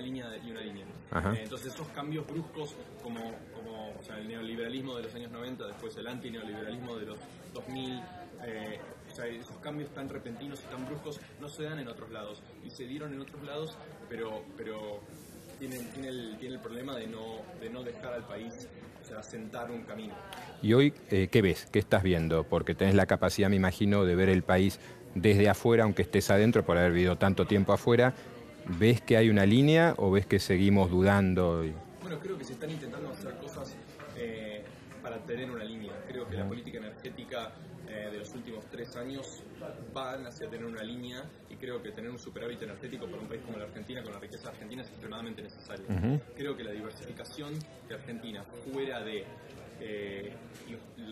una, 0.00 0.06
línea. 0.06 0.36
Y 0.44 0.50
una 0.50 0.60
línea. 0.60 0.84
Eh, 0.84 1.42
entonces 1.42 1.72
esos 1.74 1.88
cambios 1.88 2.26
bruscos 2.26 2.74
como, 3.02 3.20
como 3.54 3.90
o 3.98 4.02
sea, 4.02 4.18
el 4.18 4.28
neoliberalismo 4.28 4.96
de 4.96 5.04
los 5.04 5.14
años 5.14 5.30
90, 5.30 5.66
después 5.66 5.96
el 5.96 6.06
antineoliberalismo 6.06 6.96
de 6.96 7.06
los 7.06 7.18
2000, 7.54 8.02
eh, 8.44 8.80
o 9.10 9.14
sea, 9.14 9.26
esos 9.26 9.56
cambios 9.58 9.90
tan 9.90 10.08
repentinos 10.08 10.62
y 10.66 10.70
tan 10.70 10.86
bruscos 10.86 11.20
no 11.40 11.48
se 11.48 11.64
dan 11.64 11.78
en 11.78 11.88
otros 11.88 12.10
lados. 12.10 12.42
Y 12.64 12.70
se 12.70 12.84
dieron 12.84 13.12
en 13.12 13.20
otros 13.20 13.42
lados, 13.44 13.76
pero, 14.08 14.42
pero 14.56 15.00
tiene, 15.58 15.78
tiene, 15.92 16.08
el, 16.08 16.36
tiene 16.38 16.54
el 16.54 16.60
problema 16.60 16.96
de 16.96 17.06
no, 17.06 17.38
de 17.60 17.70
no 17.70 17.82
dejar 17.82 18.14
al 18.14 18.26
país 18.26 18.68
o 19.02 19.04
sea, 19.04 19.22
sentar 19.22 19.70
un 19.70 19.82
camino. 19.82 20.14
¿Y 20.62 20.72
hoy 20.74 20.92
eh, 21.10 21.28
qué 21.30 21.42
ves? 21.42 21.66
¿Qué 21.72 21.78
estás 21.78 22.02
viendo? 22.02 22.44
Porque 22.44 22.74
tenés 22.74 22.94
la 22.94 23.06
capacidad, 23.06 23.48
me 23.48 23.56
imagino, 23.56 24.04
de 24.04 24.14
ver 24.14 24.28
el 24.28 24.42
país 24.42 24.78
desde 25.14 25.48
afuera, 25.48 25.84
aunque 25.84 26.02
estés 26.02 26.30
adentro 26.30 26.64
por 26.64 26.78
haber 26.78 26.92
vivido 26.92 27.16
tanto 27.16 27.46
tiempo 27.46 27.72
afuera. 27.72 28.14
¿Ves 28.78 29.00
que 29.00 29.16
hay 29.16 29.30
una 29.30 29.46
línea 29.46 29.94
o 29.96 30.10
ves 30.10 30.26
que 30.26 30.38
seguimos 30.38 30.90
dudando? 30.90 31.64
Bueno, 32.02 32.18
creo 32.20 32.38
que 32.38 32.44
se 32.44 32.52
están 32.52 32.70
intentando 32.70 33.10
hacer 33.10 33.34
cosas 33.36 33.76
eh, 34.16 34.62
para 35.02 35.18
tener 35.18 35.50
una 35.50 35.64
línea. 35.64 35.92
Creo 36.06 36.28
que 36.28 36.36
la 36.36 36.46
política 36.46 36.78
energética 36.78 37.52
eh, 37.88 38.08
de 38.12 38.18
los 38.18 38.32
últimos 38.34 38.64
tres 38.70 38.94
años 38.96 39.42
van 39.92 40.26
hacia 40.26 40.48
tener 40.48 40.66
una 40.66 40.82
línea 40.82 41.24
y 41.48 41.56
creo 41.56 41.82
que 41.82 41.90
tener 41.90 42.10
un 42.10 42.18
superávit 42.18 42.62
energético 42.62 43.06
para 43.06 43.20
un 43.20 43.28
país 43.28 43.42
como 43.44 43.58
la 43.58 43.64
Argentina, 43.64 44.02
con 44.02 44.12
la 44.12 44.20
riqueza 44.20 44.50
argentina, 44.50 44.82
es 44.82 44.88
extremadamente 44.88 45.42
necesario. 45.42 45.86
Creo 46.36 46.56
que 46.56 46.62
la 46.62 46.70
diversificación 46.70 47.54
de 47.88 47.94
Argentina 47.94 48.44
fuera 48.72 49.00
de 49.02 49.24
eh, 49.80 50.32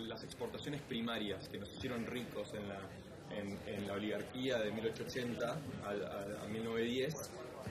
las 0.06 0.22
exportaciones 0.22 0.80
primarias 0.82 1.48
que 1.48 1.58
nos 1.58 1.74
hicieron 1.74 2.06
ricos 2.06 2.52
en 2.54 2.68
la, 2.68 2.78
en, 3.30 3.86
la 3.86 3.94
oligarquía 3.94 4.58
de 4.58 4.70
1880 4.70 5.50
a, 5.50 6.46
1910, 6.48 7.14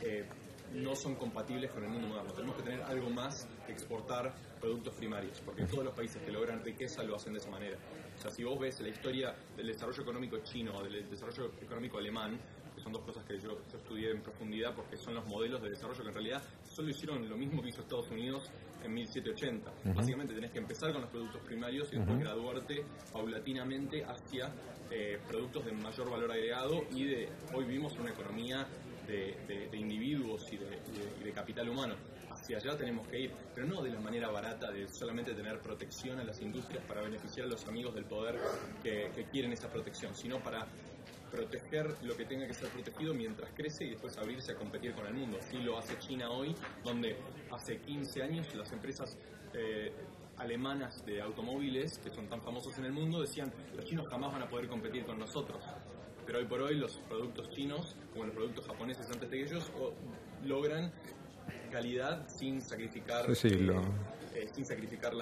eh, 0.02 0.26
no 0.74 0.96
son 0.96 1.16
compatibles 1.16 1.72
con 1.72 1.84
el 1.84 1.90
mundo 1.90 2.08
moderno. 2.08 2.34
Tenemos 2.34 2.56
que 2.58 2.64
tener 2.64 2.82
algo 2.82 3.10
más 3.10 3.48
que 3.66 3.72
exportar 3.72 4.34
productos 4.60 4.94
primarios, 4.96 5.42
porque 5.42 5.64
todos 5.64 5.86
los 5.86 5.94
países 5.94 6.22
que 6.22 6.32
logran 6.32 6.64
riqueza 6.64 7.04
lo 7.04 7.16
hacen 7.16 7.34
de 7.34 7.40
esa 7.40 7.50
manera. 7.50 7.78
O 8.18 8.22
sea, 8.22 8.32
si 8.32 8.44
vos 8.44 8.60
ves 8.60 8.80
la 8.82 8.90
historia 8.90 9.36
del 9.56 9.68
desarrollo 9.68 10.02
económico 10.02 10.38
chino 10.40 10.78
o 10.78 10.84
del 10.84 11.10
desarrollo 11.10 11.54
económico 11.62 11.98
alemán, 11.98 12.40
son 12.88 12.94
dos 12.94 13.04
cosas 13.04 13.26
que 13.26 13.38
yo, 13.38 13.58
estudié 13.76 14.12
en 14.12 14.22
profundidad 14.22 14.74
porque 14.74 14.96
son 14.96 15.14
los 15.16 15.26
modelos 15.28 15.62
de 15.62 15.72
desarrollo 15.72 16.02
que 16.04 16.08
en 16.08 16.14
realidad 16.14 16.42
solo 16.64 16.90
hicieron 16.90 17.28
lo 17.28 17.36
mismo 17.36 17.62
que 17.62 17.68
hizo 17.68 17.82
Estados 17.82 18.10
Unidos 18.12 18.50
en 18.82 18.94
1780. 18.94 19.94
Básicamente 19.94 20.34
tenés 20.34 20.52
que 20.52 20.60
empezar 20.60 20.94
con 20.94 21.02
los 21.02 21.10
productos 21.10 21.42
primarios 21.42 21.92
y 21.92 21.98
después 21.98 22.18
graduarte 22.18 22.86
paulatinamente 23.12 24.06
hacia 24.06 24.54
eh, 24.90 25.20
productos 25.28 25.66
de 25.66 25.74
mayor 25.74 26.10
valor 26.10 26.32
agregado 26.32 26.86
y 26.92 27.04
de 27.04 27.30
hoy 27.54 27.66
vivimos 27.66 27.92
una 28.00 28.12
economía 28.12 28.66
de, 29.06 29.70
individuos 29.74 30.48
y 30.54 30.58
de 30.58 31.32
capital 31.34 31.68
humano. 31.68 31.96
Hacia 32.30 32.58
allá 32.58 32.78
tenemos 32.78 33.08
que 33.08 33.20
ir, 33.20 33.32
pero 33.54 33.68
no 33.68 33.82
de 33.82 33.90
la 33.90 34.00
manera 34.00 34.30
barata 34.30 34.72
de 34.72 34.88
solamente 34.88 35.34
tener 35.34 35.60
protección 35.60 36.20
a 36.20 36.24
las 36.24 36.40
industrias 36.42 36.84
para 36.86 37.02
beneficiar 37.02 37.48
a 37.48 37.50
los 37.50 37.68
amigos 37.68 37.94
del 37.96 38.06
poder 38.06 38.40
que, 38.82 39.12
quieren 39.32 39.52
esa 39.52 39.70
protección, 39.70 40.16
sino 40.16 40.40
para 40.40 40.66
proteger 41.32 41.96
lo 42.04 42.16
que 42.16 42.26
tenga 42.26 42.48
que 42.48 42.54
ser 42.54 42.70
protegido 42.70 43.14
mientras 43.14 43.52
crece 43.54 43.86
y 43.86 43.90
después 43.92 44.18
abrirse 44.18 44.54
a 44.54 44.56
competir 44.56 44.94
con 44.94 45.06
el 45.08 45.14
mundo. 45.14 45.38
Así 45.40 45.58
lo 45.58 45.78
hace 45.78 45.98
China 46.00 46.30
hoy, 46.30 46.56
donde 46.84 47.18
hace 47.52 47.80
15 47.80 48.24
años 48.24 48.56
las 48.56 48.72
empresas 48.72 49.18
eh, 49.54 49.92
alemanas 50.38 51.06
de 51.06 51.22
automóviles, 51.22 51.98
que 52.00 52.10
son 52.10 52.28
tan 52.28 52.42
famosos 52.42 52.78
en 52.78 52.86
el 52.86 52.94
mundo, 52.94 53.22
decían, 53.22 53.52
los 53.76 53.86
chinos 53.86 54.08
jamás 54.08 54.32
van 54.32 54.44
a 54.44 54.50
poder 54.50 54.68
competir 54.68 55.06
con 55.06 55.20
nosotros. 55.20 55.64
Pero 56.26 56.40
hoy 56.40 56.46
por 56.46 56.62
hoy 56.62 56.76
los 56.76 56.98
productos 57.10 57.50
chinos, 57.50 57.96
como 58.12 58.26
los 58.26 58.36
productos 58.36 58.68
japoneses 58.68 59.10
antes 59.10 59.30
de 59.30 59.44
ellos, 59.44 59.72
logran 60.44 60.92
calidad 61.72 62.28
sin 62.28 62.62
sacrificar, 62.62 63.26
eh, 63.30 63.82
eh, 64.36 64.48
sin 64.54 64.66
sacrificar 64.66 65.14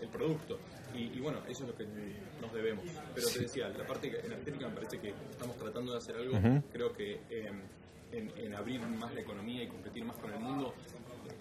el 0.00 0.08
producto. 0.08 0.58
Y, 0.94 1.20
bueno, 1.20 1.38
eso 1.48 1.64
es 1.64 1.70
lo 1.70 1.76
que 1.76 1.86
nos 2.40 2.52
debemos. 2.52 2.84
Pero 3.14 3.28
te 3.28 3.40
decía, 3.40 3.68
la 3.68 3.86
parte 3.86 4.08
energética 4.08 4.68
me 4.68 4.74
parece 4.74 4.98
que 4.98 5.14
estamos 5.30 5.56
tratando 5.56 5.92
de 5.92 5.98
hacer 5.98 6.16
algo, 6.16 6.38
creo 6.72 6.92
que 6.92 7.20
em, 7.30 7.60
en, 8.12 8.54
abrir 8.54 8.80
más 8.80 9.14
la 9.14 9.20
economía 9.20 9.62
y 9.62 9.68
competir 9.68 10.04
más 10.04 10.16
con 10.16 10.32
el 10.32 10.40
mundo 10.40 10.74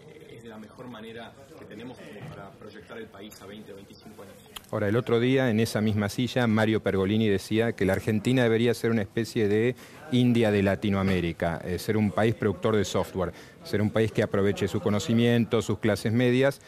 eh, 0.07 0.37
es 0.37 0.45
la 0.45 0.57
mejor 0.57 0.87
manera 0.87 1.33
que 1.59 1.65
tenemos 1.65 1.97
para 2.29 2.49
proyectar 2.51 2.97
el 2.97 3.07
país 3.07 3.41
a 3.41 3.45
20 3.45 3.73
o 3.73 3.75
25 3.75 4.21
años. 4.21 4.35
Ahora, 4.71 4.87
el 4.87 4.95
otro 4.95 5.19
día, 5.19 5.49
en 5.49 5.59
esa 5.59 5.81
misma 5.81 6.07
silla, 6.07 6.47
Mario 6.47 6.81
Pergolini 6.81 7.27
decía 7.27 7.73
que 7.73 7.85
la 7.85 7.93
Argentina 7.93 8.43
debería 8.43 8.73
ser 8.73 8.91
una 8.91 9.01
especie 9.01 9.49
de 9.49 9.75
India 10.13 10.49
de 10.49 10.63
Latinoamérica, 10.63 11.61
ser 11.77 11.97
un 11.97 12.11
país 12.11 12.35
productor 12.35 12.77
de 12.77 12.85
software 12.85 13.33
ser 13.63 13.81
un 13.81 13.89
país 13.89 14.11
que 14.11 14.23
aproveche 14.23 14.67
su 14.67 14.79
conocimiento, 14.79 15.61
sus 15.61 15.79
clases 15.79 16.11
medias, 16.11 16.61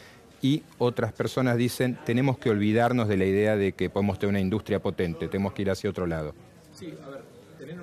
y 0.44 0.62
otras 0.76 1.14
personas 1.14 1.56
dicen, 1.56 1.98
tenemos 2.04 2.36
que 2.36 2.50
olvidarnos 2.50 3.08
de 3.08 3.16
la 3.16 3.24
idea 3.24 3.56
de 3.56 3.72
que 3.72 3.88
podemos 3.88 4.18
tener 4.18 4.28
una 4.28 4.40
industria 4.40 4.78
potente, 4.78 5.26
tenemos 5.26 5.54
que 5.54 5.62
ir 5.62 5.70
hacia 5.70 5.88
otro 5.88 6.06
lado. 6.06 6.34
Sí, 6.70 6.92
a 7.02 7.08
ver, 7.08 7.22
tener 7.58 7.78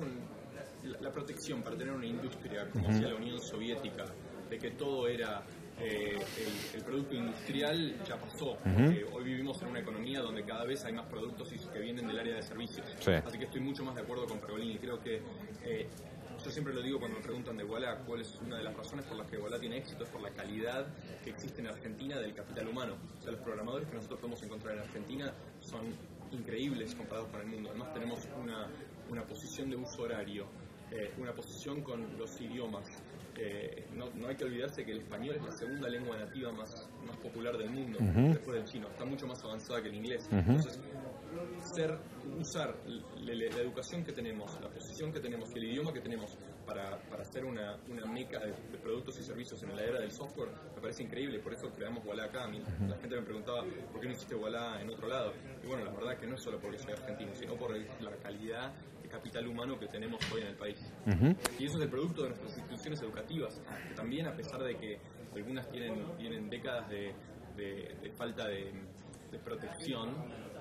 la 1.00 1.10
protección 1.10 1.60
para 1.62 1.76
tener 1.76 1.92
una 1.92 2.06
industria 2.06 2.68
como 2.72 2.86
uh 2.86 3.00
la 3.00 3.16
Unión 3.16 3.40
Soviética, 3.40 4.04
de 4.48 4.58
que 4.60 4.70
todo 4.70 5.08
era 5.08 5.42
eh, 5.80 6.16
el, 6.76 6.82
producto 6.84 7.16
industrial 7.16 7.96
ya 8.06 8.16
pasó. 8.16 8.56
hoy 9.12 9.24
vivimos 9.24 9.60
en 9.62 9.68
una 9.68 9.80
economía 9.80 10.20
donde 10.20 10.44
cada 10.44 10.64
vez 10.64 10.84
hay 10.84 10.92
más 10.92 11.06
productos 11.06 11.52
que 11.72 11.80
vienen 11.80 12.06
del 12.06 12.20
área 12.20 12.36
de 12.36 12.42
servicios. 12.44 12.86
Así 13.26 13.38
que 13.38 13.46
estoy 13.46 13.60
mucho 13.60 13.82
más 13.82 13.96
de 13.96 14.02
acuerdo 14.02 14.26
con 14.26 14.38
Pergolini. 14.38 14.78
Creo 14.78 15.00
que 15.00 15.20
eh, 15.64 15.88
yo 16.44 16.50
siempre 16.50 16.74
lo 16.74 16.82
digo 16.82 16.98
cuando 16.98 17.18
me 17.18 17.22
preguntan 17.22 17.56
de 17.56 17.64
Walla 17.64 17.98
cuál 18.04 18.20
es 18.20 18.36
una 18.40 18.56
de 18.56 18.64
las 18.64 18.76
razones 18.76 19.06
por 19.06 19.16
las 19.16 19.28
que 19.28 19.38
Walla 19.38 19.60
tiene 19.60 19.78
éxito, 19.78 20.04
es 20.04 20.10
por 20.10 20.20
la 20.20 20.30
calidad 20.30 20.86
que 21.22 21.30
existe 21.30 21.60
en 21.60 21.68
Argentina 21.68 22.18
del 22.18 22.34
capital 22.34 22.68
humano. 22.68 22.96
O 23.18 23.22
sea, 23.22 23.32
los 23.32 23.40
programadores 23.42 23.88
que 23.88 23.94
nosotros 23.94 24.20
podemos 24.20 24.42
encontrar 24.42 24.74
en 24.74 24.80
Argentina 24.80 25.32
son 25.60 25.82
increíbles 26.32 26.94
comparados 26.94 27.30
con 27.30 27.40
el 27.42 27.46
mundo. 27.46 27.70
Además 27.70 27.94
tenemos 27.94 28.28
una, 28.40 28.66
una 29.08 29.24
posición 29.24 29.70
de 29.70 29.76
uso 29.76 30.02
horario, 30.02 30.46
eh, 30.90 31.12
una 31.18 31.32
posición 31.32 31.82
con 31.82 32.18
los 32.18 32.40
idiomas. 32.40 32.86
Eh, 33.36 33.86
no, 33.94 34.10
no, 34.14 34.28
hay 34.28 34.36
que 34.36 34.44
olvidarse 34.44 34.84
que 34.84 34.92
el 34.92 34.98
español 34.98 35.36
es 35.36 35.42
la 35.42 35.52
segunda 35.52 35.88
lengua 35.88 36.16
nativa 36.16 36.52
más, 36.52 36.88
más 37.06 37.16
popular 37.16 37.56
del 37.56 37.70
mundo, 37.70 37.98
después 38.00 38.56
del 38.56 38.64
chino. 38.64 38.88
Está 38.88 39.04
mucho 39.04 39.26
más 39.26 39.42
avanzada 39.42 39.82
que 39.82 39.88
el 39.88 39.94
inglés. 39.94 40.28
Entonces, 40.30 40.78
ser, 41.74 41.98
usar 42.38 42.76
la, 43.20 43.32
educación 43.32 44.04
que 44.04 44.12
tenemos, 44.12 44.58
la 44.60 44.68
posición 44.68 45.12
que 45.12 45.20
tenemos 45.20 45.50
y 45.54 45.58
el 45.58 45.64
idioma 45.64 45.92
que 45.92 46.00
tenemos 46.00 46.36
para, 46.66 46.98
para 47.08 47.22
hacer 47.22 47.44
una, 47.44 47.76
una 47.88 48.06
meca 48.06 48.38
de, 48.40 48.52
productos 48.78 49.18
y 49.18 49.22
servicios 49.22 49.62
en 49.62 49.74
la 49.74 49.82
era 49.82 50.00
del 50.00 50.12
software 50.12 50.50
me 50.74 50.80
parece 50.80 51.02
increíble, 51.02 51.38
por 51.38 51.54
eso 51.54 51.70
creamos 51.74 52.04
Walla 52.04 52.24
acá. 52.24 52.46
la 52.48 52.96
gente 52.96 53.16
me 53.16 53.22
preguntaba 53.22 53.64
por 53.90 54.00
qué 54.00 54.06
no 54.06 54.12
hiciste 54.12 54.34
Walla 54.34 54.80
en 54.80 54.90
otro 54.90 55.08
lado. 55.08 55.32
Y 55.62 55.66
bueno, 55.66 55.84
la 55.84 55.92
verdad 55.92 56.18
que 56.18 56.26
no 56.26 56.34
es 56.34 56.42
solo 56.42 56.58
porque 56.58 56.78
soy 56.78 56.92
argentino, 56.92 57.34
sino 57.34 57.54
por 57.54 57.76
la 57.76 58.16
calidad 58.22 58.72
de 59.01 59.01
capital 59.12 59.46
humano 59.46 59.78
que 59.78 59.86
tenemos 59.86 60.20
hoy 60.32 60.40
en 60.40 60.48
el 60.48 60.56
país. 60.56 60.78
Y 61.58 61.66
eso 61.66 61.76
es 61.76 61.84
el 61.84 61.90
producto 61.90 62.22
de 62.22 62.30
nuestras 62.30 62.56
instituciones 62.56 63.00
educativas, 63.02 63.60
que 63.88 63.94
también 63.94 64.26
a 64.26 64.34
pesar 64.34 64.62
de 64.62 64.76
que 64.76 64.98
algunas 65.34 65.70
tienen, 65.70 65.94
tienen 66.18 66.50
décadas 66.50 66.88
de, 66.88 67.14
de 67.56 68.12
falta 68.16 68.48
de 68.48 68.72
de 69.32 69.38
protección, 69.38 70.10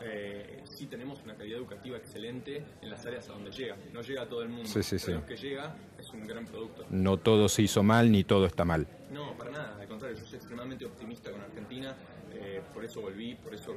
eh, 0.01 0.63
sí 0.63 0.88
tenemos 0.88 1.22
una 1.24 1.36
calidad 1.36 1.60
educativa 1.60 1.98
excelente 1.98 2.63
en 2.81 2.89
las 2.89 3.05
áreas 3.05 3.27
a 3.29 3.34
donde 3.34 3.51
llega. 3.51 3.75
No 3.91 4.01
llega 4.01 4.22
a 4.24 4.29
todo 4.29 4.41
el 4.43 4.50
mundo, 4.50 4.70
pero 4.74 5.20
lo 5.20 5.25
que 5.25 5.36
llega 5.36 5.75
es 6.00 6.10
un 6.12 6.25
gran 6.25 6.46
producto. 6.46 6.86
No 6.89 7.17
todo 7.17 7.50
se 7.50 7.63
hizo 7.63 7.84
mal 7.84 8.10
ni 8.10 8.24
todo 8.24 8.46
está 8.46 8.63
mal. 8.63 8.88
No, 9.12 9.38
para 9.38 9.51
nada, 9.51 9.77
al 9.79 9.88
contrario, 9.89 10.17
yo 10.17 10.25
soy 10.25 10.38
extremadamente 10.38 10.86
optimista 10.86 11.31
con 11.31 11.41
Argentina, 11.41 11.93
eh, 12.33 12.61
por 12.73 12.83
eso 12.83 13.01
volví, 13.01 13.35
por 13.35 13.53
eso 13.53 13.75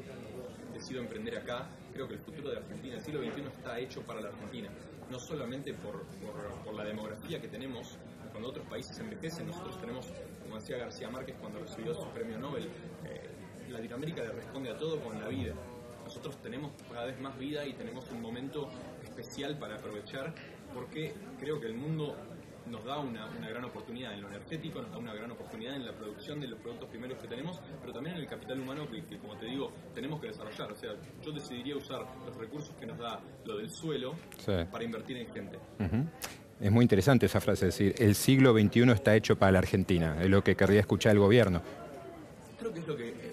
decido 0.73 1.01
emprender 1.01 1.39
acá. 1.39 1.69
Creo 1.93 2.09
que 2.09 2.15
el 2.15 2.21
futuro 2.21 2.51
de 2.51 2.59
Argentina, 2.59 2.97
el 2.97 3.03
siglo 3.03 3.21
XXI 3.21 3.43
está 3.43 3.79
hecho 3.79 4.03
para 4.03 4.21
la 4.21 4.29
Argentina, 4.29 4.69
no 5.11 5.19
solamente 5.19 5.75
por, 5.75 6.05
por, 6.65 6.75
la 6.75 6.85
demografía 6.85 7.41
que 7.41 7.49
tenemos, 7.49 7.99
cuando 8.33 8.49
otros 8.49 8.67
países 8.67 8.99
envejecen, 8.99 9.47
nosotros 9.47 9.81
tenemos, 9.81 10.13
como 10.43 10.57
decía 10.57 10.77
García 10.79 11.09
Márquez 11.09 11.37
cuando 11.41 11.61
recibió 11.61 11.95
su 11.95 12.09
premio 12.09 12.39
Nobel, 12.39 12.65
eh, 13.05 13.31
Latinoamérica 13.71 14.23
le 14.23 14.33
responde 14.33 14.71
a 14.71 14.77
todo 14.77 15.01
con 15.01 15.21
la 15.21 15.29
vida. 15.29 15.55
Nosotros 16.05 16.37
tenemos 16.43 16.73
cada 16.93 17.07
vez 17.07 17.21
más 17.21 17.39
vida 17.39 17.65
y 17.67 17.73
tenemos 17.75 18.11
un 18.11 18.21
momento 18.21 18.69
especial 19.03 19.59
para 19.59 19.77
aprovechar 19.77 20.35
porque 20.75 21.15
creo 21.39 21.61
que 21.61 21.67
el 21.67 21.75
mundo 21.75 22.17
nos 22.67 22.85
da 22.85 22.99
una, 22.99 23.29
gran 23.49 23.65
oportunidad 23.65 24.15
en 24.15 24.23
lo 24.23 24.29
energético, 24.29 24.81
nos 24.81 24.91
da 24.91 24.99
una 24.99 25.15
gran 25.15 25.31
oportunidad 25.31 25.77
en 25.77 25.87
la 25.87 25.93
producción 25.93 26.41
de 26.41 26.49
los 26.49 26.59
productos 26.61 26.89
primeros 26.89 27.19
que 27.19 27.29
tenemos, 27.29 27.61
pero 27.81 27.93
también 27.93 28.17
en 28.17 28.23
el 28.23 28.29
capital 28.29 28.61
humano 28.61 28.87
que, 28.89 29.19
como 29.19 29.37
te 29.37 29.47
digo, 29.47 29.73
tenemos 29.95 30.21
que 30.21 30.29
desarrollar. 30.29 30.73
O 30.73 30.77
sea, 30.77 30.93
yo 31.23 31.33
decidiría 31.33 31.77
usar 31.77 32.07
los 32.27 32.37
recursos 32.37 32.75
que 32.77 32.87
nos 32.87 32.99
da 32.99 33.21
lo 33.45 33.59
del 33.59 33.71
suelo 33.71 34.15
para 34.71 34.85
invertir 34.85 35.19
en 35.19 35.33
gente. 35.33 35.59
Es 36.61 36.71
muy 36.71 36.83
interesante 36.83 37.27
esa 37.27 37.41
frase, 37.41 37.69
es 37.69 37.75
decir, 37.77 37.95
el 37.99 38.15
siglo 38.15 38.53
XXI 38.53 38.93
está 38.93 39.15
hecho 39.17 39.37
para 39.37 39.53
la 39.53 39.59
Argentina, 39.59 40.17
es 40.23 40.31
lo 40.31 40.43
que 40.43 40.55
querría 40.55 40.81
escuchar 40.81 41.13
el 41.13 41.19
gobierno. 41.19 41.61
Creo 42.59 42.73
que 42.73 42.79
es 42.81 42.87
lo 42.87 42.97
que, 42.97 43.09
eh, 43.09 43.33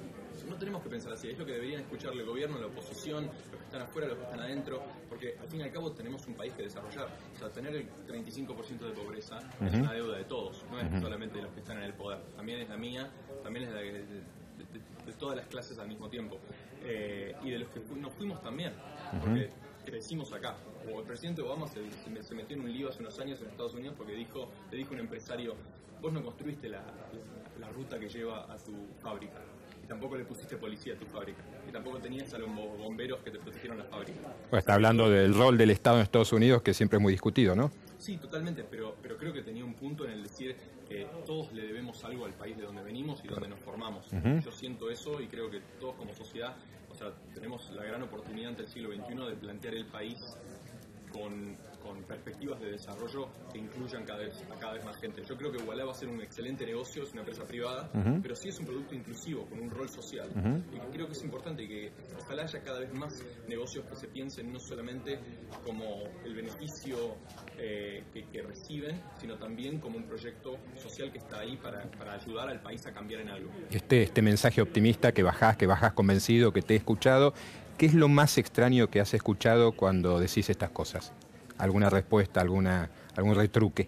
no 0.50 0.56
tenemos 0.56 0.82
que 0.82 0.90
pensar 0.90 1.14
así, 1.14 1.30
es 1.30 1.38
lo 1.38 1.46
que 1.46 1.54
deberían 1.54 1.82
escuchar 1.82 2.14
el 2.14 2.26
gobierno, 2.26 2.60
la 2.60 2.66
oposición, 2.66 3.26
los 3.26 3.61
están 3.72 3.84
afuera, 3.84 4.10
los 4.10 4.18
que 4.18 4.24
están 4.26 4.42
adentro, 4.42 4.84
porque 5.08 5.38
al 5.40 5.48
fin 5.48 5.62
y 5.62 5.64
al 5.64 5.72
cabo 5.72 5.94
tenemos 5.94 6.28
un 6.28 6.34
país 6.34 6.52
que 6.54 6.64
desarrollar. 6.64 7.08
O 7.36 7.40
sea, 7.40 7.50
tener 7.50 7.74
el 7.74 7.88
35% 8.06 8.80
de 8.80 8.92
pobreza 8.92 9.40
es 9.66 9.74
una 9.74 9.94
deuda 9.94 10.18
de 10.18 10.26
todos, 10.26 10.66
no 10.70 10.78
es 10.78 11.02
solamente 11.02 11.38
de 11.38 11.44
los 11.44 11.54
que 11.54 11.62
están 11.62 11.78
en 11.78 11.84
el 11.84 11.94
poder, 11.94 12.20
también 12.36 12.60
es 12.60 12.68
la 12.68 12.76
mía, 12.76 13.10
también 13.44 13.68
es 13.68 13.74
la 13.74 13.80
de, 13.80 13.94
de, 13.94 15.14
todas 15.18 15.38
las 15.38 15.46
clases 15.48 15.80
al 15.80 15.88
mismo 15.88 16.10
tiempo. 16.10 16.38
Eh, 16.84 17.34
y 17.44 17.52
de 17.52 17.60
los 17.60 17.70
que 17.70 17.80
nos 17.96 18.12
fuimos 18.14 18.42
también, 18.42 18.74
porque 19.22 19.50
crecimos 19.86 20.34
acá. 20.34 20.58
O 20.94 21.00
el 21.00 21.06
presidente 21.06 21.42
Obama 21.42 21.68
se, 21.68 21.80
se, 22.24 22.36
metió 22.36 22.58
en 22.58 22.64
un 22.64 22.74
lío 22.74 22.90
hace 22.90 23.00
unos 23.00 23.18
años 23.20 23.40
en 23.42 23.50
Estados 23.50 23.76
Unidos 23.76 23.96
porque 23.98 24.14
dijo, 24.14 24.50
le 24.72 24.78
dijo 24.78 24.94
un 24.94 25.00
empresario, 25.00 25.56
vos 26.02 26.12
no 26.12 26.24
construiste 26.24 26.68
la, 26.68 26.82
la, 27.60 27.70
ruta 27.70 28.00
que 28.00 28.10
lleva 28.10 28.52
a 28.52 28.58
tu 28.58 28.74
fábrica. 29.00 29.40
Tampoco 29.92 30.16
le 30.16 30.24
pusiste 30.24 30.56
policía 30.56 30.94
a 30.94 30.96
tu 30.96 31.06
fábrica. 31.06 31.44
Y 31.68 31.72
tampoco 31.74 31.98
tenías 32.00 32.34
a 32.34 32.38
los 32.38 32.50
bomberos 32.50 33.20
que 33.20 33.30
te 33.30 33.40
protegieron 33.40 33.78
la 33.78 33.84
fábrica. 33.84 34.20
Pues 34.50 34.62
está 34.62 34.76
hablando 34.76 35.10
del 35.10 35.36
rol 35.36 35.58
del 35.58 35.70
Estado 35.70 35.98
en 35.98 36.04
Estados 36.04 36.32
Unidos, 36.32 36.62
que 36.62 36.74
siempre 36.74 36.96
es 36.96 37.02
muy 37.02 37.12
discutido, 37.12 37.58
¿no? 37.58 37.72
Sí, 38.00 38.16
totalmente, 38.16 38.64
pero, 38.64 38.96
pero 39.02 39.18
creo 39.18 39.34
que 39.34 39.42
tenía 39.42 39.66
un 39.66 39.74
punto 39.74 40.06
en 40.06 40.12
el 40.12 40.24
decir 40.24 40.56
que 40.88 41.06
todos 41.26 41.52
le 41.52 41.64
debemos 41.64 42.06
algo 42.06 42.24
al 42.24 42.32
país 42.32 42.56
de 42.56 42.64
donde 42.64 42.82
venimos 42.84 43.22
y 43.26 43.28
donde 43.28 43.50
nos 43.50 43.60
formamos. 43.60 44.10
Yo 44.46 44.52
siento 44.54 44.90
eso 44.90 45.20
y 45.20 45.28
creo 45.28 45.52
que 45.52 45.60
todos 45.82 45.96
como 45.96 46.14
sociedad 46.14 46.56
tenemos 47.34 47.70
la 47.72 47.84
gran 47.84 48.02
oportunidad 48.02 48.52
ante 48.52 48.62
el 48.62 48.70
siglo 48.70 48.94
XXI 48.94 49.26
de 49.28 49.36
plantear 49.36 49.74
el 49.74 49.88
país 49.88 50.38
con, 51.82 52.02
perspectivas 52.04 52.60
de 52.60 52.72
desarrollo 52.72 53.30
que 53.52 53.60
incluyan 53.60 54.04
cada 54.04 54.20
vez, 54.20 54.42
a 54.50 54.60
cada 54.60 54.74
vez 54.74 54.86
más 54.86 54.98
gente. 54.98 55.22
Yo 55.28 55.36
creo 55.36 55.52
que 55.52 55.64
Wallah 55.64 55.86
va 55.86 55.92
a 55.92 55.96
ser 55.96 56.10
un 56.10 56.22
excelente 56.22 56.66
negocio, 56.66 57.04
es 57.04 57.12
una 57.12 57.22
empresa 57.22 57.46
privada, 57.46 57.90
pero 58.22 58.36
sí 58.36 58.50
es 58.50 58.60
un 58.60 58.66
producto 58.66 58.96
inclusivo, 58.96 59.46
con 59.46 59.60
un 59.60 59.70
rol 59.70 59.90
social. 59.90 60.30
Y 60.74 60.80
creo 60.92 61.08
que 61.08 61.14
es 61.14 61.24
importante 61.24 61.68
que 61.68 61.92
ojalá 62.20 62.44
haya 62.44 62.62
cada 62.62 62.80
vez 62.80 62.94
más 62.94 63.14
negocios 63.48 63.86
que 63.86 63.96
se 63.96 64.08
piensen 64.08 64.52
no 64.52 64.60
solamente 64.60 65.20
como 65.66 66.04
el 66.24 66.34
beneficio 66.34 67.16
eh, 67.58 68.04
que, 68.14 68.42
reciben, 68.42 69.02
sino 69.20 69.38
también 69.38 69.80
como 69.80 69.98
un 69.98 70.06
proyecto 70.06 70.58
social 70.76 71.12
que 71.12 71.20
está 71.20 71.40
ahí 71.40 71.58
para, 71.58 71.84
para, 71.92 72.14
ayudar 72.14 72.50
al 72.50 72.62
país 72.62 72.86
a 72.88 72.92
cambiar 72.92 73.22
en 73.22 73.30
algo. 73.30 73.52
Este, 73.70 74.04
este 74.04 74.22
mensaje 74.22 74.62
optimista 74.62 75.12
que 75.12 75.24
bajás, 75.24 75.58
que 75.58 75.68
bajas 75.68 75.94
convencido, 75.94 76.52
que 76.52 76.62
te 76.62 76.74
he 76.74 76.78
escuchado, 76.78 77.34
¿qué 77.78 77.86
es 77.86 77.94
lo 77.94 78.08
más 78.08 78.38
extraño 78.38 78.88
que 78.88 79.00
has 79.00 79.14
escuchado 79.14 79.74
cuando 79.74 80.20
decís 80.20 80.50
estas 80.50 80.72
cosas? 80.72 81.14
¿Alguna 81.62 81.92
respuesta, 81.92 82.42
alguna, 82.42 82.90
algún 83.16 83.36
retruque? 83.36 83.88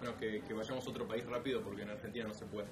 Bueno, 0.00 0.16
que, 0.18 0.42
vayamos 0.52 0.84
a 0.84 0.90
otro 0.90 1.06
país 1.06 1.24
rápido 1.24 1.60
porque 1.62 1.82
en 1.82 1.90
Argentina 1.90 2.26
no 2.26 2.34
se 2.34 2.44
puede. 2.44 2.66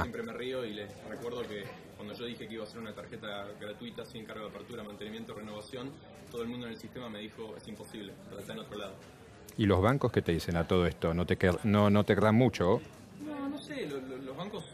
siempre 0.00 0.22
me 0.22 0.32
río 0.32 0.64
y 0.64 0.74
les 0.74 0.88
recuerdo 1.08 1.42
que 1.42 1.64
cuando 1.96 2.14
yo 2.14 2.24
dije 2.24 2.46
que 2.46 2.54
iba 2.54 2.62
a 2.62 2.68
ser 2.68 2.78
una 2.78 2.94
tarjeta 2.94 3.48
gratuita 3.60 4.04
sin 4.04 4.24
cargo 4.26 4.44
de 4.44 4.50
apertura, 4.50 4.84
mantenimiento, 4.84 5.34
renovación, 5.34 5.90
todo 6.30 6.42
el 6.42 6.48
mundo 6.48 6.66
en 6.66 6.74
el 6.74 6.78
sistema 6.78 7.08
me 7.08 7.18
dijo 7.18 7.56
es 7.56 7.66
imposible, 7.66 8.12
pero 8.28 8.40
está 8.40 8.52
en 8.52 8.60
otro 8.60 8.78
lado. 8.78 8.94
¿Y 9.56 9.66
los 9.66 9.82
bancos 9.82 10.12
qué 10.12 10.22
te 10.22 10.30
dicen 10.30 10.56
a 10.56 10.68
todo 10.68 10.86
esto? 10.86 11.12
¿No 11.12 11.26
te, 11.26 11.36
no, 11.64 11.90
no 11.90 12.04
te 12.04 12.14
querrán 12.14 12.36
mucho? 12.36 12.80
No, 13.26 13.48
no 13.48 13.58
sé, 13.58 13.88
los 13.88 14.36
bancos 14.36 14.64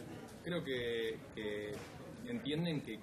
creo 0.44 0.62
que, 0.62 1.16
entienden 2.28 2.82
que, 2.82 2.98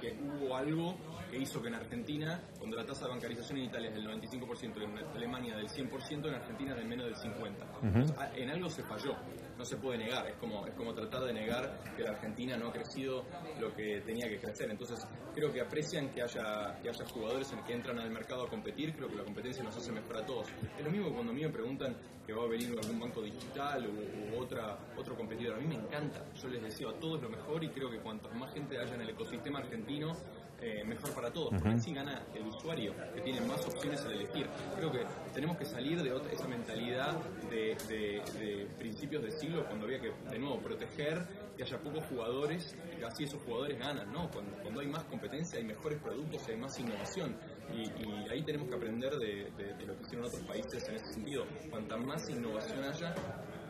que 0.00 0.16
hubo 0.22 0.54
algo 0.54 0.94
que 1.32 1.38
hizo 1.38 1.62
que 1.62 1.68
en 1.68 1.74
Argentina, 1.76 2.42
cuando 2.58 2.76
la 2.76 2.84
tasa 2.84 3.06
de 3.06 3.12
bancarización 3.12 3.58
en 3.58 3.64
Italia 3.64 3.88
es 3.88 3.94
del 3.94 4.06
95%, 4.06 4.82
en 4.82 4.98
Alemania 5.16 5.56
del 5.56 5.66
100%, 5.66 6.28
en 6.28 6.34
Argentina 6.34 6.72
es 6.72 6.76
del 6.76 6.86
menos 6.86 7.06
del 7.06 7.16
50%. 7.16 8.36
en 8.36 8.50
algo 8.50 8.68
se 8.68 8.82
falló, 8.82 9.16
no 9.56 9.64
se 9.64 9.78
puede 9.78 9.96
negar, 9.96 10.28
es 10.28 10.36
como, 10.36 10.66
es 10.66 10.74
como 10.74 10.92
tratar 10.92 11.24
de 11.24 11.32
negar 11.32 11.80
que 11.96 12.02
la 12.02 12.10
Argentina 12.10 12.58
no 12.58 12.68
ha 12.68 12.72
crecido 12.72 13.24
lo 13.58 13.74
que 13.74 14.02
tenía 14.02 14.28
que 14.28 14.38
crecer. 14.40 14.70
Entonces, 14.70 15.06
creo 15.34 15.50
que 15.50 15.62
aprecian 15.62 16.10
que 16.10 16.20
haya, 16.20 16.78
que 16.82 16.90
haya 16.90 17.04
jugadores 17.06 17.50
en 17.52 17.64
que 17.64 17.72
entran 17.72 17.98
al 17.98 18.10
mercado 18.10 18.44
a 18.44 18.50
competir, 18.50 18.94
creo 18.94 19.08
que 19.08 19.16
la 19.16 19.24
competencia 19.24 19.64
nos 19.64 19.74
hace 19.74 19.90
mejor 19.90 20.18
a 20.18 20.26
todos. 20.26 20.48
Es 20.76 20.84
lo 20.84 20.90
mismo 20.90 21.08
que 21.08 21.14
cuando 21.14 21.32
a 21.32 21.34
mí 21.34 21.40
me 21.40 21.50
preguntan 21.50 21.96
que 22.26 22.32
va 22.32 22.44
a 22.44 22.46
venir 22.46 22.76
algún 22.78 23.00
banco 23.00 23.22
digital 23.22 23.86
u, 23.86 24.38
otra, 24.38 24.78
otro 24.96 25.16
competidor. 25.16 25.56
A 25.56 25.60
mí 25.60 25.66
me 25.66 25.76
encanta, 25.76 26.24
yo 26.34 26.48
les 26.48 26.62
deseo 26.62 26.90
a 26.90 26.94
todos 27.00 27.22
lo 27.22 27.28
mejor 27.28 27.64
y 27.64 27.68
creo 27.70 27.90
que 27.90 27.98
cuanto 27.98 28.30
más 28.30 28.52
gente 28.52 28.78
haya 28.78 28.94
en 28.94 29.00
el 29.00 29.10
ecosistema 29.10 29.58
argentino, 29.60 30.14
eh, 30.64 30.84
mejor 30.86 31.10
para 31.10 31.32
todos, 31.32 31.50
porque 31.50 31.70
así 31.70 31.92
gana 31.92 32.22
el 32.36 32.46
usuario, 32.46 32.94
que 33.12 33.20
tiene 33.20 33.40
más 33.40 33.66
opciones 33.66 34.00
al 34.04 34.12
elegir. 34.12 34.46
Creo 34.76 34.92
que 34.92 35.00
tenemos 35.34 35.56
que 35.56 35.64
salir 35.64 36.00
de 36.00 36.16
esa 36.32 36.46
mentalidad 36.46 37.16
de, 37.50 38.68
principios 38.78 39.22
del 39.22 39.32
siglo, 39.32 39.66
cuando 39.66 39.86
había 39.86 40.00
que, 40.00 40.12
de 40.30 40.38
nuevo, 40.38 40.60
proteger 40.60 41.26
que 41.56 41.64
haya 41.64 41.78
pocos 41.78 42.04
jugadores, 42.06 42.76
y 42.96 43.02
así 43.02 43.24
esos 43.24 43.42
jugadores 43.42 43.76
ganan, 43.76 44.12
¿no? 44.12 44.30
Cuando, 44.30 44.80
hay 44.80 44.86
más 44.86 45.02
competencia, 45.04 45.58
hay 45.58 45.64
mejores 45.64 45.98
productos, 45.98 46.46
hay 46.48 46.56
más 46.56 46.78
innovación. 46.78 47.36
Y, 47.74 48.30
ahí 48.30 48.44
tenemos 48.44 48.68
que 48.68 48.76
aprender 48.76 49.16
de, 49.16 49.50
lo 49.84 49.96
que 49.96 50.02
hicieron 50.02 50.26
otros 50.26 50.42
países 50.42 50.88
en 50.88 50.94
ese 50.94 51.12
sentido. 51.12 51.44
Cuanta 51.70 51.96
más 51.96 52.30
innovación 52.30 52.84
haya, 52.84 53.14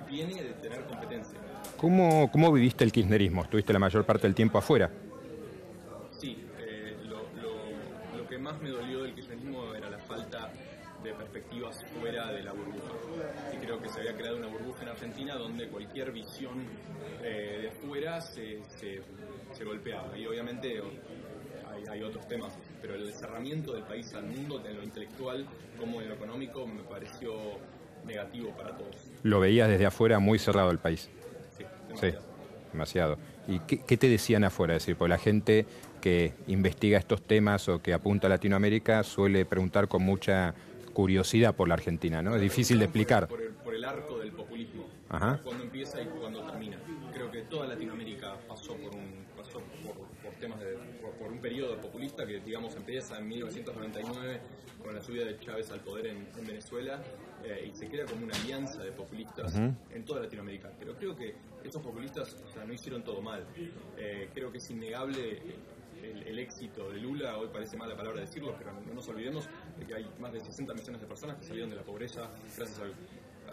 viene 0.07 0.43
de 0.43 0.53
tener 0.55 0.85
competencia. 0.85 1.39
¿Cómo, 1.79 2.31
¿Cómo 2.31 2.53
viviste 2.53 2.85
el 2.85 2.93
kirchnerismo? 2.93 3.45
¿Estuviste 3.45 3.73
la 3.73 3.79
mayor 3.79 4.05
parte 4.05 4.27
del 4.27 4.35
tiempo 4.35 4.59
afuera? 4.59 4.91
Me 8.63 8.71
dolió 8.71 9.03
del 9.03 9.15
kirchnerismo 9.15 9.75
era 9.75 9.91
la 9.91 9.99
falta 9.99 10.51
de 11.03 11.13
perspectivas 11.13 11.85
fuera 11.99 12.31
de 12.33 12.43
la 12.43 12.53
burbuja. 12.53 12.93
Y 13.53 13.57
creo 13.57 13.81
que 13.83 13.89
se 13.89 14.01
había 14.01 14.15
creado 14.15 14.37
una 14.37 14.47
burbuja 14.47 14.83
en 14.83 14.89
Argentina 14.91 15.35
donde 15.35 15.69
cualquier 15.69 16.13
visión 16.13 16.65
eh, 17.23 17.59
de 17.63 17.69
afuera 17.69 18.21
se, 18.21 18.61
se, 18.69 19.65
golpeaba. 19.65 20.17
Y 20.17 20.27
obviamente 20.27 20.81
hay, 21.71 21.85
hay, 21.91 22.03
otros 22.03 22.27
temas, 22.29 22.53
pero 22.81 22.95
el 22.95 23.13
cerramiento 23.13 23.73
del 23.73 23.85
país 23.85 24.13
al 24.15 24.27
mundo, 24.27 24.63
en 24.67 24.77
lo 24.77 24.83
intelectual 24.83 25.47
como 25.79 26.01
en 26.01 26.09
lo 26.09 26.15
económico, 26.15 26.67
me 26.67 26.83
pareció 26.83 27.35
negativo 28.07 28.51
para 28.57 28.77
todos. 28.77 28.97
Lo 29.23 29.41
veías 29.41 29.69
desde 29.69 29.87
afuera 29.87 30.19
muy 30.19 30.39
cerrado 30.39 30.71
el 30.71 30.79
país. 30.79 31.11
Sí, 31.57 31.65
demasiado. 31.89 32.21
Sí, 32.21 32.69
demasiado. 32.73 33.19
¿Y 33.49 33.59
qué, 33.61 33.85
qué, 33.85 33.97
te 33.97 34.09
decían 34.09 34.45
afuera? 34.45 34.77
Es 34.77 34.83
decir, 34.83 34.97
por 34.97 35.09
la 35.09 35.19
gente 35.19 35.67
que 36.03 36.35
investiga 36.49 36.99
estos 36.99 37.23
temas 37.23 37.69
o 37.69 37.81
que 37.81 37.95
apunta 37.95 38.27
a 38.27 38.31
Latinoamérica 38.31 39.05
suele 39.05 39.47
preguntar 39.47 39.87
con 39.87 40.03
mucha 40.03 40.53
curiosidad 40.93 41.55
por 41.55 41.69
la 41.69 41.75
Argentina, 41.75 42.21
¿no? 42.21 42.35
Es 42.35 42.43
difícil 42.43 42.79
de 42.79 42.85
explicar. 42.87 43.29
Por 43.29 43.41
el, 43.75 43.85
arco 43.85 44.19
del 44.19 44.33
populismo, 44.33 44.87
Ajá. 45.09 45.41
cuando 45.43 45.65
empieza 45.65 46.03
y 46.03 46.07
cuando 46.07 46.43
termina. 46.43 46.77
Creo 47.15 47.31
que 47.31 47.43
toda 47.43 47.67
Latinoamérica 47.67 48.37
pasó 48.47 48.75
por 48.75 48.95
un, 48.95 49.25
pasó 49.37 49.61
por, 50.23 50.33
temas 50.41 50.61
de, 50.61 50.77
por, 51.19 51.33
un 51.33 51.39
periodo 51.39 51.81
populista 51.81 52.27
que, 52.27 52.41
digamos, 52.41 52.75
empieza 52.77 53.19
en 53.19 53.29
1999 53.29 54.41
con 54.83 54.95
la 54.95 55.01
subida 55.01 55.25
de 55.25 55.39
Chávez 55.39 55.71
al 55.71 55.81
poder 55.81 56.09
en, 56.09 56.47
Venezuela 56.47 57.01
eh, 57.45 57.71
y 57.73 57.77
se 57.77 57.89
crea 57.89 58.05
como 58.05 58.25
una 58.25 58.35
alianza 58.37 58.83
de 58.83 58.93
populistas 58.93 59.55
en 59.55 60.05
toda 60.05 60.21
Latinoamérica. 60.21 60.71
Pero 60.79 60.95
creo 60.97 61.17
que 61.17 61.35
estos 61.65 61.83
populistas 61.83 62.37
no 62.67 62.73
hicieron 62.73 63.03
todo 63.03 63.23
mal. 63.23 63.45
Eh, 63.97 64.29
creo 64.35 64.51
que 64.51 64.59
es 64.59 64.71
innegable 64.71 65.41
el, 66.03 66.39
éxito 66.39 66.91
de 66.91 66.99
Lula, 66.99 67.37
hoy 67.39 67.49
parece 67.53 67.77
mala 67.77 67.97
palabra 67.97 68.21
decirlo, 68.21 68.55
pero 68.59 68.73
no 68.73 68.95
nos 68.95 69.09
olvidemos 69.09 69.49
de 69.79 69.87
que 69.87 69.95
hay 69.95 70.11
más 70.19 70.33
de 70.33 70.41
60 70.41 70.75
millones 70.75 71.01
de 71.01 71.07
personas 71.07 71.37
que 71.37 71.45
salieron 71.45 71.71
de 71.71 71.77
la 71.77 71.83
pobreza 71.83 72.31
gracias 72.57 72.81
a 72.81 72.85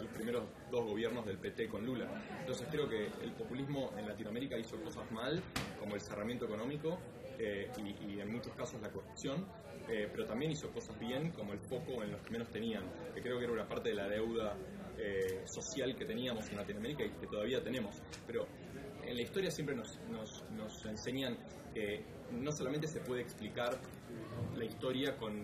los 0.02 0.12
primeros 0.12 0.44
dos 0.70 0.84
gobiernos 0.84 1.24
del 1.26 1.38
PT 1.38 1.68
con 1.68 1.84
Lula. 1.84 2.06
Entonces 2.40 2.66
creo 2.70 2.88
que 2.88 3.06
el 3.22 3.32
populismo 3.32 3.92
en 3.96 4.06
Latinoamérica 4.06 4.58
hizo 4.58 4.76
cosas 4.82 5.10
mal, 5.12 5.42
como 5.78 5.94
el 5.94 6.00
cerramiento 6.00 6.46
económico 6.46 6.98
eh, 7.38 7.70
y, 7.78 8.20
en 8.20 8.32
muchos 8.32 8.54
casos 8.54 8.80
la 8.80 8.90
corrupción, 8.90 9.46
eh, 9.88 10.08
pero 10.10 10.26
también 10.26 10.52
hizo 10.52 10.70
cosas 10.70 10.98
bien, 10.98 11.30
como 11.32 11.52
el 11.52 11.60
foco 11.60 12.02
en 12.02 12.12
los 12.12 12.22
que 12.22 12.30
menos 12.30 12.50
tenían, 12.50 12.84
que 13.14 13.20
creo 13.20 13.38
que 13.38 13.44
era 13.44 13.52
una 13.52 13.68
parte 13.68 13.90
de 13.90 13.94
la 13.94 14.08
deuda 14.08 14.56
eh, 14.98 15.42
social 15.46 15.96
que 15.96 16.04
teníamos 16.04 16.48
en 16.50 16.56
Latinoamérica 16.56 17.04
y 17.04 17.10
que 17.10 17.26
todavía 17.26 17.62
tenemos. 17.62 18.02
Pero 18.26 18.46
en 19.06 19.16
la 19.16 19.22
historia 19.22 19.50
siempre 19.50 19.74
nos, 19.74 19.98
nos, 20.10 20.44
nos 20.56 20.84
enseñan 20.86 21.36
que 21.74 22.04
no 22.32 22.52
solamente 22.52 22.86
se 22.86 23.00
puede 23.00 23.22
explicar 23.22 23.78
la 24.56 24.64
historia 24.64 25.16
con, 25.16 25.42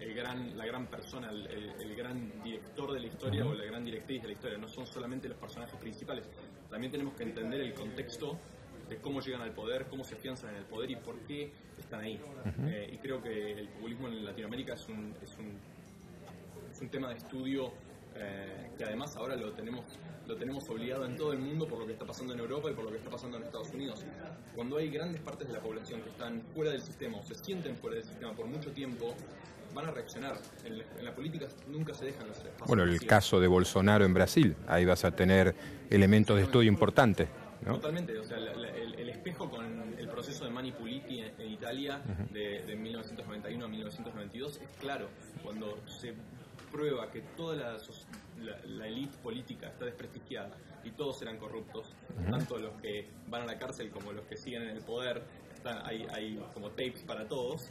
el 0.00 0.14
gran, 0.14 0.56
la 0.56 0.66
gran 0.66 0.86
persona, 0.86 1.30
el, 1.30 1.94
gran 1.96 2.42
director 2.42 2.92
de 2.92 3.00
la 3.00 3.06
historia 3.06 3.44
o 3.44 3.54
la 3.54 3.64
gran 3.64 3.84
directriz 3.84 4.22
de 4.22 4.28
la 4.28 4.34
historia, 4.34 4.58
no 4.58 4.68
son 4.68 4.86
solamente 4.86 5.28
los 5.28 5.38
personajes 5.38 5.78
principales, 5.80 6.28
también 6.70 6.92
tenemos 6.92 7.14
que 7.14 7.24
entender 7.24 7.60
el 7.60 7.74
contexto 7.74 8.38
de 8.88 8.96
cómo 8.98 9.20
llegan 9.20 9.42
al 9.42 9.52
poder, 9.52 9.86
cómo 9.86 10.04
se 10.04 10.14
afianzan 10.14 10.50
en 10.50 10.56
el 10.56 10.64
poder 10.64 10.90
y 10.90 10.96
por 10.96 11.18
qué 11.26 11.52
están 11.78 12.00
ahí. 12.00 12.18
Eh, 12.66 12.90
y 12.92 12.96
creo 12.98 13.22
que 13.22 13.52
el 13.52 13.68
populismo 13.68 14.08
en 14.08 14.24
Latinoamérica 14.24 14.74
es 14.74 14.88
un, 14.88 15.14
es 15.22 15.36
un, 15.36 15.58
es 16.72 16.80
un 16.80 16.88
tema 16.88 17.10
de 17.10 17.16
estudio 17.16 17.72
eh, 18.20 18.70
que 18.76 18.84
además 18.84 19.16
ahora 19.16 19.36
lo 19.36 19.52
tenemos, 19.52 19.84
lo 20.26 20.36
tenemos 20.36 20.68
obligado 20.68 21.04
en 21.06 21.16
todo 21.16 21.32
el 21.32 21.38
mundo 21.38 21.66
por 21.66 21.78
lo 21.78 21.86
que 21.86 21.92
está 21.92 22.04
pasando 22.04 22.32
en 22.34 22.40
Europa 22.40 22.70
y 22.70 22.74
por 22.74 22.84
lo 22.84 22.90
que 22.90 22.98
está 22.98 23.10
pasando 23.10 23.36
en 23.36 23.44
Estados 23.44 23.70
Unidos. 23.72 24.04
Cuando 24.54 24.76
hay 24.78 24.90
grandes 24.90 25.20
partes 25.20 25.46
de 25.48 25.54
la 25.54 25.60
población 25.60 26.02
que 26.02 26.10
están 26.10 26.42
fuera 26.54 26.72
del 26.72 26.82
sistema 26.82 27.18
o 27.18 27.22
se 27.22 27.34
sienten 27.34 27.76
fuera 27.76 27.96
del 27.96 28.04
sistema 28.04 28.34
por 28.34 28.46
mucho 28.46 28.72
tiempo, 28.72 29.14
van 29.74 29.86
a 29.86 29.90
reaccionar. 29.90 30.38
En, 30.64 31.04
la 31.04 31.14
política 31.14 31.46
nunca 31.68 31.94
se 31.94 32.06
dejan 32.06 32.30
hacer. 32.30 32.52
Bueno, 32.66 32.82
el 32.82 33.04
caso 33.06 33.40
de 33.40 33.46
Bolsonaro 33.46 34.04
en 34.04 34.14
Brasil, 34.14 34.56
ahí 34.66 34.84
vas 34.84 35.04
a 35.04 35.12
tener 35.12 35.54
elementos 35.90 36.36
de 36.36 36.44
estudio 36.44 36.68
importantes. 36.68 37.28
Totalmente, 37.64 38.16
o 38.18 38.24
sea, 38.24 38.38
el, 38.38 39.08
espejo 39.08 39.50
con 39.50 39.94
el 39.98 40.08
proceso 40.08 40.44
de 40.44 40.50
Mani 40.50 40.70
Puliti 40.70 41.20
en, 41.20 41.50
Italia 41.50 42.00
de, 42.32 42.62
de 42.62 42.76
1991 42.76 43.64
a 43.64 43.68
1992 43.68 44.60
es 44.62 44.68
claro, 44.78 45.08
cuando 45.42 45.76
se 45.86 46.14
prueba 46.70 47.10
que 47.10 47.20
toda 47.36 47.56
la, 47.56 47.76
la, 48.66 48.86
élite 48.86 49.16
política 49.18 49.68
está 49.68 49.84
desprestigiada 49.84 50.56
y 50.84 50.90
todos 50.92 51.20
eran 51.22 51.38
corruptos, 51.38 51.94
tanto 52.30 52.58
los 52.58 52.80
que 52.80 53.08
van 53.26 53.42
a 53.42 53.46
la 53.46 53.58
cárcel 53.58 53.90
como 53.90 54.12
los 54.12 54.26
que 54.26 54.36
siguen 54.36 54.62
en 54.62 54.76
el 54.76 54.82
poder, 54.82 55.22
hay, 55.84 56.06
hay, 56.10 56.36
como 56.54 56.70
tapes 56.70 57.02
para 57.02 57.26
todos, 57.26 57.68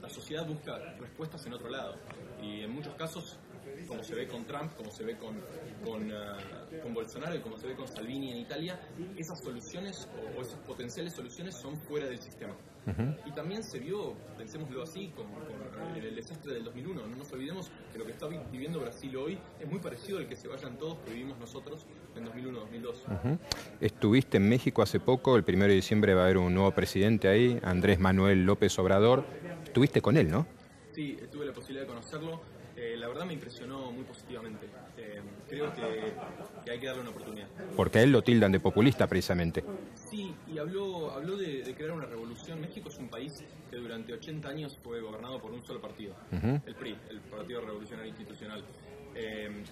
la 0.00 0.08
sociedad 0.08 0.46
busca 0.46 0.78
respuestas 0.98 1.44
en 1.46 1.52
otro 1.52 1.68
lado. 1.68 1.96
Y 2.42 2.62
en 2.62 2.70
muchos 2.70 2.94
casos, 2.94 3.38
como 3.86 4.02
se 4.02 4.14
ve 4.14 4.28
con 4.28 4.44
Trump, 4.44 4.74
como 4.76 4.90
se 4.90 5.04
ve 5.04 5.16
con, 5.16 5.36
con, 5.84 6.12
ah, 6.12 6.38
con 6.82 6.94
Bolsonaro 6.94 7.34
y 7.34 7.40
como 7.40 7.56
se 7.56 7.66
ve 7.66 7.74
con 7.74 7.88
Salvini 7.88 8.32
en 8.32 8.38
Italia, 8.38 8.80
esas 9.16 9.40
soluciones 9.40 10.08
o 10.36 10.42
esas 10.42 10.58
potenciales 10.60 11.12
soluciones 11.14 11.54
son 11.56 11.76
fuera 11.78 12.06
del 12.06 12.18
sistema. 12.18 12.54
Y 13.26 13.32
también 13.32 13.62
se 13.62 13.78
vio, 13.78 14.14
pensémoslo 14.36 14.82
así, 14.82 15.12
con, 15.14 15.26
el 15.96 16.14
desastre 16.14 16.54
del 16.54 16.64
2001. 16.64 17.06
No 17.06 17.16
nos 17.16 17.30
olvidemos 17.32 17.70
que 17.92 17.98
lo 17.98 18.04
que 18.04 18.12
está 18.12 18.26
viviendo 18.26 18.80
Brasil 18.80 19.16
hoy 19.16 19.38
es 19.60 19.70
muy 19.70 19.78
parecido 19.78 20.18
al 20.18 20.26
que 20.26 20.34
se 20.34 20.48
vayan 20.48 20.76
todos 20.78 20.98
que 21.04 21.12
vivimos 21.12 21.38
nosotros 21.38 21.86
en 22.16 22.26
2001-2002. 22.26 23.38
Estuviste 23.80 24.38
en 24.38 24.48
México 24.48 24.82
hace 24.82 24.98
poco, 24.98 25.36
el 25.36 25.44
1 25.46 25.66
de 25.66 25.74
diciembre 25.74 26.14
va 26.14 26.22
a 26.22 26.24
haber 26.24 26.38
un 26.38 26.54
nuevo 26.54 26.70
presidente 26.72 27.28
ahí, 27.28 27.60
Andrés 27.62 28.00
Manuel 28.00 28.44
López 28.44 28.76
Obrador. 28.78 29.24
Estuviste 29.64 30.00
con 30.00 30.16
él, 30.16 30.30
¿no? 30.30 30.46
Sí, 30.92 31.16
tuve 31.30 31.46
la 31.46 31.52
posibilidad 31.52 31.86
de 31.86 31.88
conocerlo. 31.88 32.40
Eh, 32.80 32.96
la 32.96 33.08
verdad 33.08 33.26
me 33.26 33.34
impresionó 33.34 33.92
muy 33.92 34.04
positivamente. 34.04 34.66
Eh, 34.96 35.20
creo 35.46 35.70
que, 35.74 36.70
hay 36.70 36.80
que 36.80 36.86
darle 36.86 37.02
una 37.02 37.10
oportunidad. 37.10 37.46
Porque 37.76 37.98
a 37.98 38.02
él 38.02 38.10
lo 38.10 38.22
tildan 38.22 38.50
de 38.52 38.58
populista 38.58 39.06
precisamente. 39.06 39.62
Sí, 39.94 40.34
y 40.50 40.56
habló, 40.56 41.10
habló 41.10 41.36
de, 41.36 41.74
crear 41.76 41.92
una 41.92 42.06
revolución. 42.06 42.58
México 42.58 42.88
es 42.88 42.96
un 42.96 43.08
país 43.08 43.44
que 43.70 43.76
durante 43.76 44.14
80 44.14 44.48
años 44.48 44.78
fue 44.82 45.02
gobernado 45.02 45.38
por 45.42 45.52
un 45.52 45.62
solo 45.62 45.78
partido, 45.78 46.14
el 46.32 46.74
PRI, 46.74 46.96
el 47.10 47.20
Partido 47.20 47.60
Revolucionario 47.60 48.08
Institucional. 48.08 48.64
Eh, 49.14 49.62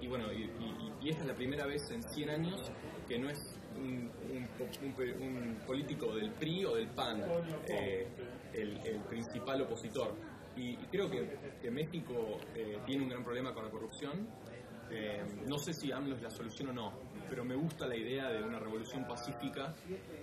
y, 0.00 0.06
bueno, 0.08 0.24
y, 0.32 1.08
esta 1.08 1.22
es 1.22 1.28
la 1.28 1.34
primera 1.34 1.66
vez 1.66 1.88
en 1.92 2.02
100 2.02 2.30
años 2.30 2.72
que 3.06 3.16
no 3.16 3.30
es 3.30 3.56
un, 3.76 4.10
político 5.68 6.16
del 6.16 6.32
PRI 6.32 6.64
o 6.64 6.74
del 6.74 6.88
PAN 6.88 7.22
el 8.52 9.00
principal 9.08 9.62
opositor 9.62 10.14
y, 10.58 10.76
creo 10.90 11.08
que, 11.08 11.70
México 11.70 12.40
eh, 12.54 12.78
tiene 12.84 13.04
un 13.04 13.10
gran 13.10 13.24
problema 13.24 13.54
con 13.54 13.64
la 13.64 13.70
corrupción. 13.70 14.28
Eh, 14.90 15.22
no 15.46 15.58
sé 15.58 15.72
si 15.72 15.92
AMLO 15.92 16.16
es 16.16 16.22
la 16.22 16.30
solución 16.30 16.70
o 16.70 16.72
no, 16.72 16.92
pero 17.28 17.44
me 17.44 17.54
gusta 17.54 17.86
la 17.86 17.94
idea 17.94 18.30
de 18.30 18.42
una 18.42 18.58
revolución 18.58 19.06
pacífica 19.06 19.74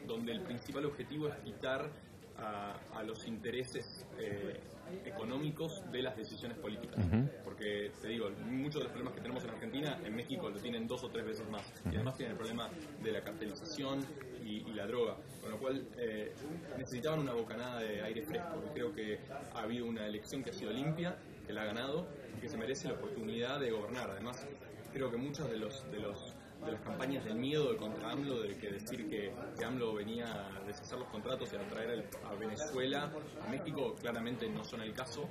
donde 0.07 0.31
el 0.31 0.41
principal 0.41 0.85
objetivo 0.85 1.27
es 1.27 1.35
quitar 1.37 1.91
a, 2.37 3.03
los 3.03 3.27
intereses 3.27 4.05
eh, 4.17 4.59
económicos 5.05 5.83
de 5.91 6.01
las 6.01 6.15
decisiones 6.17 6.57
políticas. 6.57 7.05
Porque, 7.43 7.91
te 8.01 8.07
digo, 8.07 8.29
muchos 8.49 8.81
de 8.81 8.83
los 8.85 8.91
problemas 8.91 9.13
que 9.13 9.21
tenemos 9.21 9.43
en 9.43 9.49
Argentina, 9.51 9.99
en 10.03 10.15
México 10.15 10.49
lo 10.49 10.59
tienen 10.59 10.87
dos 10.87 11.03
o 11.03 11.09
tres 11.09 11.25
veces 11.25 11.47
más. 11.49 11.63
Y 11.85 11.95
además 11.95 12.15
tienen 12.15 12.31
el 12.31 12.37
problema 12.37 12.69
de 13.03 13.11
la 13.11 13.21
cartelización 13.21 14.03
y, 14.43 14.63
la 14.75 14.85
droga. 14.87 15.15
Con 15.41 15.51
lo 15.51 15.59
cual, 15.59 15.87
eh, 15.97 16.33
necesitaban 16.77 17.19
una 17.19 17.33
bocanada 17.33 17.79
de 17.79 18.01
aire 18.01 18.21
fresco. 18.23 18.61
creo 18.73 18.93
que 18.93 19.19
ha 19.53 19.61
habido 19.61 19.85
una 19.85 20.05
elección 20.05 20.43
que 20.43 20.49
ha 20.49 20.53
sido 20.53 20.71
limpia, 20.71 21.15
que 21.47 21.53
la 21.53 21.61
ha 21.61 21.65
ganado 21.65 22.07
y 22.37 22.41
que 22.41 22.49
se 22.49 22.57
merece 22.57 22.87
la 22.89 22.95
oportunidad 22.95 23.59
de 23.59 23.71
gobernar. 23.71 24.09
Además, 24.09 24.45
creo 24.93 25.09
que 25.09 25.17
muchos 25.17 25.49
de 25.49 25.57
los, 25.57 25.89
de 25.91 25.99
los 25.99 26.34
de 26.65 26.71
las 26.71 26.81
campañas 26.81 27.23
del 27.23 27.35
miedo 27.35 27.75
contra 27.77 28.11
AMLO, 28.11 28.41
de 28.41 28.57
que 28.57 28.71
decir 28.71 29.07
que, 29.09 29.31
AMLO 29.63 29.93
venía 29.93 30.25
a 30.25 30.59
deshacer 30.65 30.97
los 30.97 31.07
contratos 31.09 31.51
y 31.53 31.55
a 31.55 31.67
traer 31.69 32.09
a 32.23 32.33
Venezuela, 32.35 33.11
a 33.45 33.49
México, 33.49 33.95
claramente 34.01 34.49
no 34.49 34.63
son 34.63 34.81
el 34.81 34.93
caso. 34.93 35.29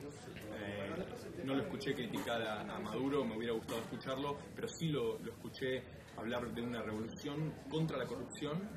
Eh, 0.56 1.44
no 1.44 1.54
lo 1.54 1.62
escuché 1.62 1.94
criticar 1.94 2.40
a, 2.42 2.78
Maduro, 2.78 3.24
me 3.24 3.36
hubiera 3.36 3.52
gustado 3.52 3.80
escucharlo, 3.80 4.38
pero 4.54 4.68
sí 4.68 4.88
lo, 4.88 5.18
escuché 5.18 5.82
hablar 6.16 6.54
de 6.54 6.62
una 6.62 6.82
revolución 6.82 7.52
contra 7.68 7.98
la 7.98 8.06
corrupción 8.06 8.68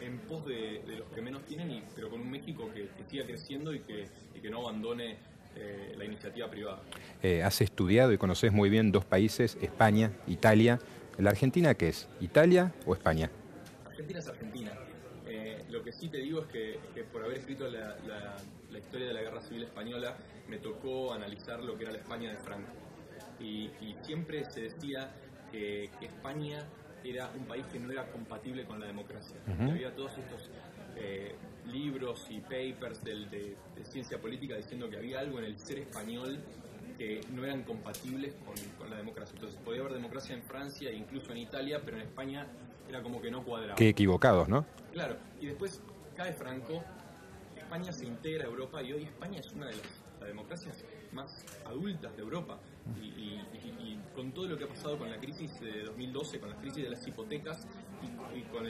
en 0.00 0.18
pos 0.20 0.44
de, 0.46 0.82
los 0.98 1.10
que 1.10 1.22
menos 1.22 1.44
tienen, 1.44 1.70
y, 1.70 1.84
pero 1.94 2.10
con 2.10 2.20
un 2.20 2.30
México 2.30 2.70
que, 2.72 2.88
siga 3.08 3.26
creciendo 3.26 3.74
y 3.74 3.80
que, 3.80 4.08
que 4.40 4.50
no 4.50 4.60
abandone 4.66 5.18
eh, 5.58 5.94
la 5.96 6.04
iniciativa 6.04 6.50
privada. 6.50 6.82
Eh, 7.22 7.42
has 7.42 7.62
estudiado 7.62 8.12
y 8.12 8.18
conoces 8.18 8.52
muy 8.52 8.68
bien 8.68 8.92
dos 8.92 9.06
países, 9.06 9.56
España, 9.62 10.12
Italia. 10.26 10.78
¿La 11.18 11.30
Argentina 11.30 11.74
qué 11.74 11.88
es? 11.88 12.08
¿Italia 12.20 12.74
o 12.84 12.94
España? 12.94 13.30
Argentina 13.86 14.18
es 14.18 14.28
Argentina. 14.28 14.72
Eh, 15.26 15.64
lo 15.70 15.82
que 15.82 15.90
sí 15.90 16.08
te 16.08 16.18
digo 16.18 16.42
es 16.42 16.46
que, 16.48 17.04
por 17.04 17.24
haber 17.24 17.38
escrito 17.38 17.68
la, 17.68 17.96
historia 18.78 19.08
de 19.08 19.14
la 19.14 19.22
Guerra 19.22 19.40
Civil 19.40 19.62
Española, 19.62 20.14
me 20.46 20.58
tocó 20.58 21.14
analizar 21.14 21.62
lo 21.62 21.78
que 21.78 21.84
era 21.84 21.92
la 21.92 21.98
España 21.98 22.30
de 22.30 22.36
Franco. 22.36 22.70
Y, 23.40 23.70
siempre 24.02 24.44
se 24.50 24.62
decía 24.62 25.10
que, 25.50 25.84
España 26.02 26.62
era 27.02 27.30
un 27.34 27.46
país 27.46 27.64
que 27.72 27.80
no 27.80 27.90
era 27.90 28.10
compatible 28.12 28.64
con 28.64 28.78
la 28.78 28.86
democracia. 28.86 29.36
Había 29.46 29.94
todos 29.94 30.12
estos 30.18 30.50
eh, 30.96 31.34
libros 31.66 32.26
y 32.28 32.40
papers 32.40 33.02
de, 33.04 33.56
ciencia 33.84 34.20
política 34.20 34.56
diciendo 34.56 34.90
que 34.90 34.98
había 34.98 35.20
algo 35.20 35.38
en 35.38 35.46
el 35.46 35.58
ser 35.58 35.78
español 35.78 36.38
que 36.96 37.20
no 37.32 37.44
eran 37.44 37.62
compatibles 37.62 38.34
con, 38.44 38.90
la 38.90 38.96
democracia. 38.96 39.34
Entonces 39.34 39.58
podía 39.64 39.80
haber 39.80 39.94
democracia 39.94 40.34
en 40.34 40.42
Francia 40.42 40.90
e 40.90 40.94
incluso 40.94 41.32
en 41.32 41.38
Italia, 41.38 41.80
pero 41.84 41.96
en 41.96 42.04
España 42.04 42.46
era 42.88 43.02
como 43.02 43.20
que 43.20 43.30
no 43.30 43.44
cuadraba. 43.44 43.74
Qué 43.74 43.88
equivocados, 43.88 44.48
¿no? 44.48 44.64
Claro, 44.92 45.16
y 45.40 45.46
después 45.46 45.80
cae 46.16 46.32
Franco, 46.32 46.82
España 47.56 47.92
se 47.92 48.06
integra 48.06 48.44
a 48.44 48.48
Europa 48.48 48.82
y 48.82 48.92
hoy 48.92 49.02
España 49.04 49.40
es 49.40 49.52
una 49.52 49.66
de 49.66 49.76
las 49.76 50.26
democracias 50.26 50.84
más 51.12 51.44
adultas 51.66 52.14
de 52.16 52.22
Europa. 52.22 52.58
Y, 53.02 53.40
con 54.14 54.32
todo 54.32 54.46
lo 54.46 54.56
que 54.56 54.64
ha 54.64 54.68
pasado 54.68 54.96
con 54.96 55.10
la 55.10 55.18
crisis 55.18 55.60
de 55.60 55.82
2012, 55.82 56.40
con 56.40 56.48
la 56.48 56.56
crisis 56.56 56.84
de 56.84 56.90
las 56.90 57.06
hipotecas 57.06 57.66
y, 58.34 58.42
con 58.42 58.64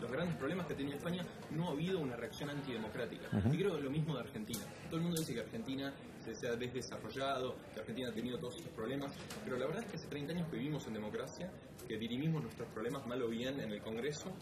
los 0.00 0.10
grandes 0.10 0.36
problemas 0.36 0.66
que 0.66 0.74
tenía 0.74 0.96
España, 0.96 1.24
no 1.50 1.68
ha 1.68 1.70
habido 1.72 2.00
una 2.00 2.16
reacción 2.16 2.50
antidemocrática. 2.50 3.28
Y 3.52 3.56
creo 3.56 3.76
que 3.76 3.82
lo 3.82 3.90
mismo 3.90 4.14
de 4.14 4.20
Argentina. 4.20 4.60
Todo 4.86 4.96
el 4.96 5.02
mundo 5.02 5.20
dice 5.20 5.34
que 5.34 5.40
Argentina 5.40 5.92
se 6.34 6.48
ha 6.48 6.56
desarrollado, 6.56 7.56
que 7.72 7.80
Argentina 7.80 8.08
ha 8.08 8.12
tenido 8.12 8.38
todos 8.38 8.56
estos 8.56 8.72
problemas, 8.72 9.12
pero 9.44 9.56
la 9.56 9.66
verdad 9.66 9.84
es 9.84 9.90
que 9.90 9.96
hace 9.96 10.08
30 10.08 10.32
años 10.32 10.48
que 10.48 10.56
vivimos 10.56 10.86
en 10.86 10.94
democracia, 10.94 11.50
que 11.86 11.96
dirimimos 11.96 12.42
nuestros 12.42 12.68
problemas 12.68 13.06
mal 13.06 13.22
o 13.22 13.28
bien 13.28 13.60
en 13.60 13.72
el 13.72 13.80
Congreso, 13.80 14.32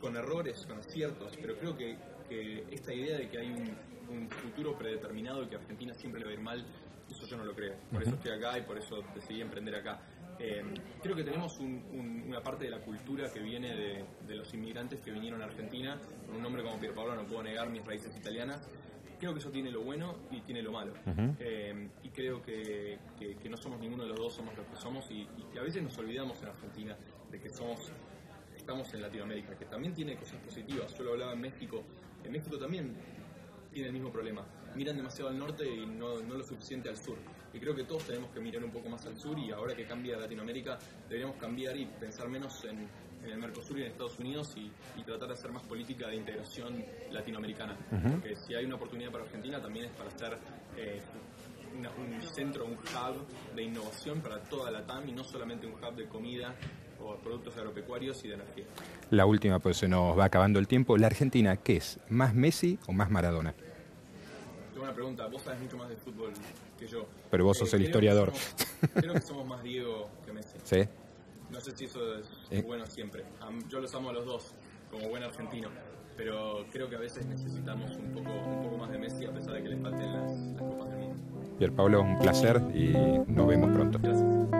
con 0.00 0.16
errores, 0.16 0.64
con 0.66 0.78
aciertos, 0.78 1.36
pero 1.40 1.56
creo 1.58 1.76
que, 1.76 1.96
esta 2.70 2.94
idea 2.94 3.18
de 3.18 3.28
que 3.28 3.38
hay 3.38 3.50
un, 3.50 4.28
futuro 4.28 4.76
predeterminado 4.76 5.44
y 5.44 5.48
que 5.48 5.54
Argentina 5.54 5.94
siempre 5.94 6.20
le 6.20 6.26
va 6.26 6.32
a 6.32 6.34
ir 6.34 6.40
mal, 6.40 6.66
eso 7.08 7.26
yo 7.26 7.36
no 7.36 7.44
lo 7.44 7.54
creo. 7.54 7.76
Por 7.92 8.02
eso 8.02 8.16
estoy 8.16 8.32
acá 8.32 8.58
y 8.58 8.62
por 8.62 8.76
eso 8.76 9.04
decidí 9.14 9.40
emprender 9.40 9.76
acá. 9.76 10.00
Eh, 10.42 10.64
creo 11.02 11.14
que 11.14 11.22
tenemos 11.22 11.60
una 11.60 12.42
parte 12.42 12.64
de 12.64 12.70
la 12.70 12.80
cultura 12.80 13.30
que 13.30 13.40
viene 13.40 13.76
de, 13.76 14.04
de, 14.26 14.34
los 14.34 14.52
inmigrantes 14.54 15.00
que 15.00 15.10
vinieron 15.10 15.42
a 15.42 15.44
Argentina. 15.44 16.00
Con 16.26 16.36
un 16.36 16.42
nombre 16.42 16.62
como 16.62 16.80
Pierpaolo 16.80 17.14
no 17.14 17.26
puedo 17.26 17.42
negar 17.42 17.68
mis 17.68 17.84
raíces 17.84 18.16
italianas 18.16 18.66
creo 19.20 19.34
que 19.34 19.38
eso 19.38 19.50
tiene 19.50 19.70
lo 19.70 19.82
bueno 19.82 20.16
y 20.30 20.40
tiene 20.40 20.62
lo 20.62 20.72
malo. 20.72 20.94
Eh, 21.38 21.88
y 22.02 22.08
creo 22.08 22.42
que, 22.42 22.98
no 23.48 23.56
somos 23.56 23.78
ninguno 23.78 24.04
de 24.04 24.08
los 24.08 24.18
dos, 24.18 24.34
somos 24.34 24.56
los 24.56 24.66
que 24.66 24.76
somos 24.76 25.08
y, 25.10 25.28
a 25.58 25.62
veces 25.62 25.82
nos 25.82 25.96
olvidamos 25.98 26.42
en 26.42 26.48
Argentina 26.48 26.96
de 27.30 27.38
que 27.38 27.50
somos 27.50 27.92
estamos 28.56 28.92
en 28.94 29.02
Latinoamérica, 29.02 29.56
que 29.56 29.66
también 29.66 29.94
tiene 29.94 30.16
cosas 30.16 30.36
positivas. 30.40 30.96
Yo 30.96 31.04
lo 31.04 31.12
hablaba 31.12 31.32
en 31.32 31.40
México. 31.40 31.82
En 32.24 32.32
México 32.32 32.58
también 32.58 32.94
tiene 33.72 33.88
el 33.88 33.92
mismo 33.92 34.10
problema. 34.10 34.44
Miran 34.74 34.96
demasiado 34.96 35.30
al 35.30 35.38
norte 35.38 35.66
y 35.68 35.86
no, 35.86 36.20
no 36.20 36.34
lo 36.36 36.44
suficiente 36.44 36.88
al 36.88 36.96
sur. 36.96 37.16
Y 37.52 37.58
creo 37.58 37.74
que 37.74 37.84
todos 37.84 38.04
tenemos 38.04 38.30
que 38.30 38.40
mirar 38.40 38.62
un 38.64 38.70
poco 38.70 38.88
más 38.88 39.04
al 39.06 39.18
sur 39.18 39.38
y 39.38 39.50
ahora 39.50 39.74
que 39.74 39.84
cambia 39.84 40.16
Latinoamérica 40.16 40.78
deberíamos 41.08 41.36
cambiar 41.36 41.76
y 41.76 41.86
pensar 41.86 42.28
menos 42.28 42.64
en 42.64 42.88
en 43.24 43.32
el 43.32 43.38
Mercosur 43.38 43.78
y 43.78 43.82
en 43.82 43.88
Estados 43.88 44.18
Unidos 44.18 44.54
y, 44.56 44.70
tratar 45.04 45.28
de 45.28 45.34
hacer 45.34 45.50
más 45.50 45.64
política 45.64 46.06
de 46.08 46.16
integración 46.16 46.84
latinoamericana. 47.10 47.76
Porque 47.90 48.36
si 48.36 48.54
hay 48.54 48.64
una 48.64 48.76
oportunidad 48.76 49.10
para 49.10 49.24
Argentina 49.24 49.60
también 49.60 49.86
es 49.86 49.92
para 49.92 50.10
ser 50.10 50.38
eh, 50.76 51.00
un 51.74 52.22
centro, 52.22 52.64
un 52.64 52.74
hub 52.74 53.54
de 53.56 53.62
innovación 53.62 54.20
para 54.20 54.40
toda 54.42 54.70
la 54.70 54.86
TAM 54.86 55.08
y 55.08 55.12
no 55.12 55.24
solamente 55.24 55.66
un 55.66 55.72
hub 55.72 55.96
de 55.96 56.06
comida 56.06 56.54
o 57.00 57.16
productos 57.16 57.56
agropecuarios 57.56 58.24
y 58.24 58.28
de 58.28 58.34
energía. 58.34 58.64
La 59.10 59.26
última, 59.26 59.58
pues 59.58 59.78
se 59.78 59.88
nos 59.88 60.16
va 60.16 60.26
acabando 60.26 60.60
el 60.60 60.68
tiempo. 60.68 60.96
¿La 60.96 61.08
Argentina 61.08 61.56
qué 61.56 61.78
es? 61.78 61.98
¿Más 62.08 62.34
Messi 62.34 62.78
o 62.86 62.92
más 62.92 63.10
Maradona? 63.10 63.54
Una 64.80 64.92
pregunta. 64.94 65.26
Vos 65.26 65.42
sabés 65.42 65.60
mucho 65.60 65.76
más 65.76 65.88
de 65.88 65.96
fútbol 65.96 66.32
que 66.78 66.86
yo. 66.86 67.06
Pero 67.30 67.44
vos 67.44 67.58
sos 67.58 67.72
Eh, 67.72 67.76
el 67.76 67.82
creo 67.82 67.88
historiador. 67.90 68.32
que 68.32 68.38
somos- 68.38 68.92
creo 68.94 69.12
que 69.14 69.20
somos 69.20 69.46
más 69.46 69.62
Diego 69.62 70.08
que 70.24 70.32
Messi. 70.32 70.56
¿Sí? 70.64 70.88
No 71.50 71.60
sé 71.60 71.76
si 71.76 71.84
eso 71.86 72.16
es 72.16 72.26
Eh. 72.50 72.62
bueno 72.62 72.86
siempre. 72.86 73.24
Yo 73.68 73.80
los 73.80 73.94
amo 73.94 74.10
a 74.10 74.12
los 74.12 74.24
dos, 74.24 74.54
como 74.90 75.08
buen 75.08 75.22
argentino. 75.22 75.68
Pero 76.16 76.66
creo 76.72 76.88
que 76.88 76.96
a 76.96 76.98
veces 76.98 77.24
necesitamos 77.26 77.96
un 77.96 78.12
poco, 78.12 78.30
un 78.30 78.62
poco 78.62 78.76
más 78.78 78.90
de 78.90 78.98
Messi 78.98 79.24
a 79.24 79.32
pesar 79.32 79.54
de 79.54 79.62
que 79.62 79.68
le 79.70 79.76
falten 79.78 80.12
las, 80.12 80.32
las 80.38 80.60
Copas 80.62 80.90
del 80.90 80.98
Mundo. 80.98 81.56
Pier 81.58 81.72
Pablo, 81.72 82.02
un 82.02 82.18
placer 82.18 82.60
y 82.74 82.92
nos 83.26 83.46
vemos 83.46 83.70
pronto. 83.72 83.98
Gracias. 84.02 84.59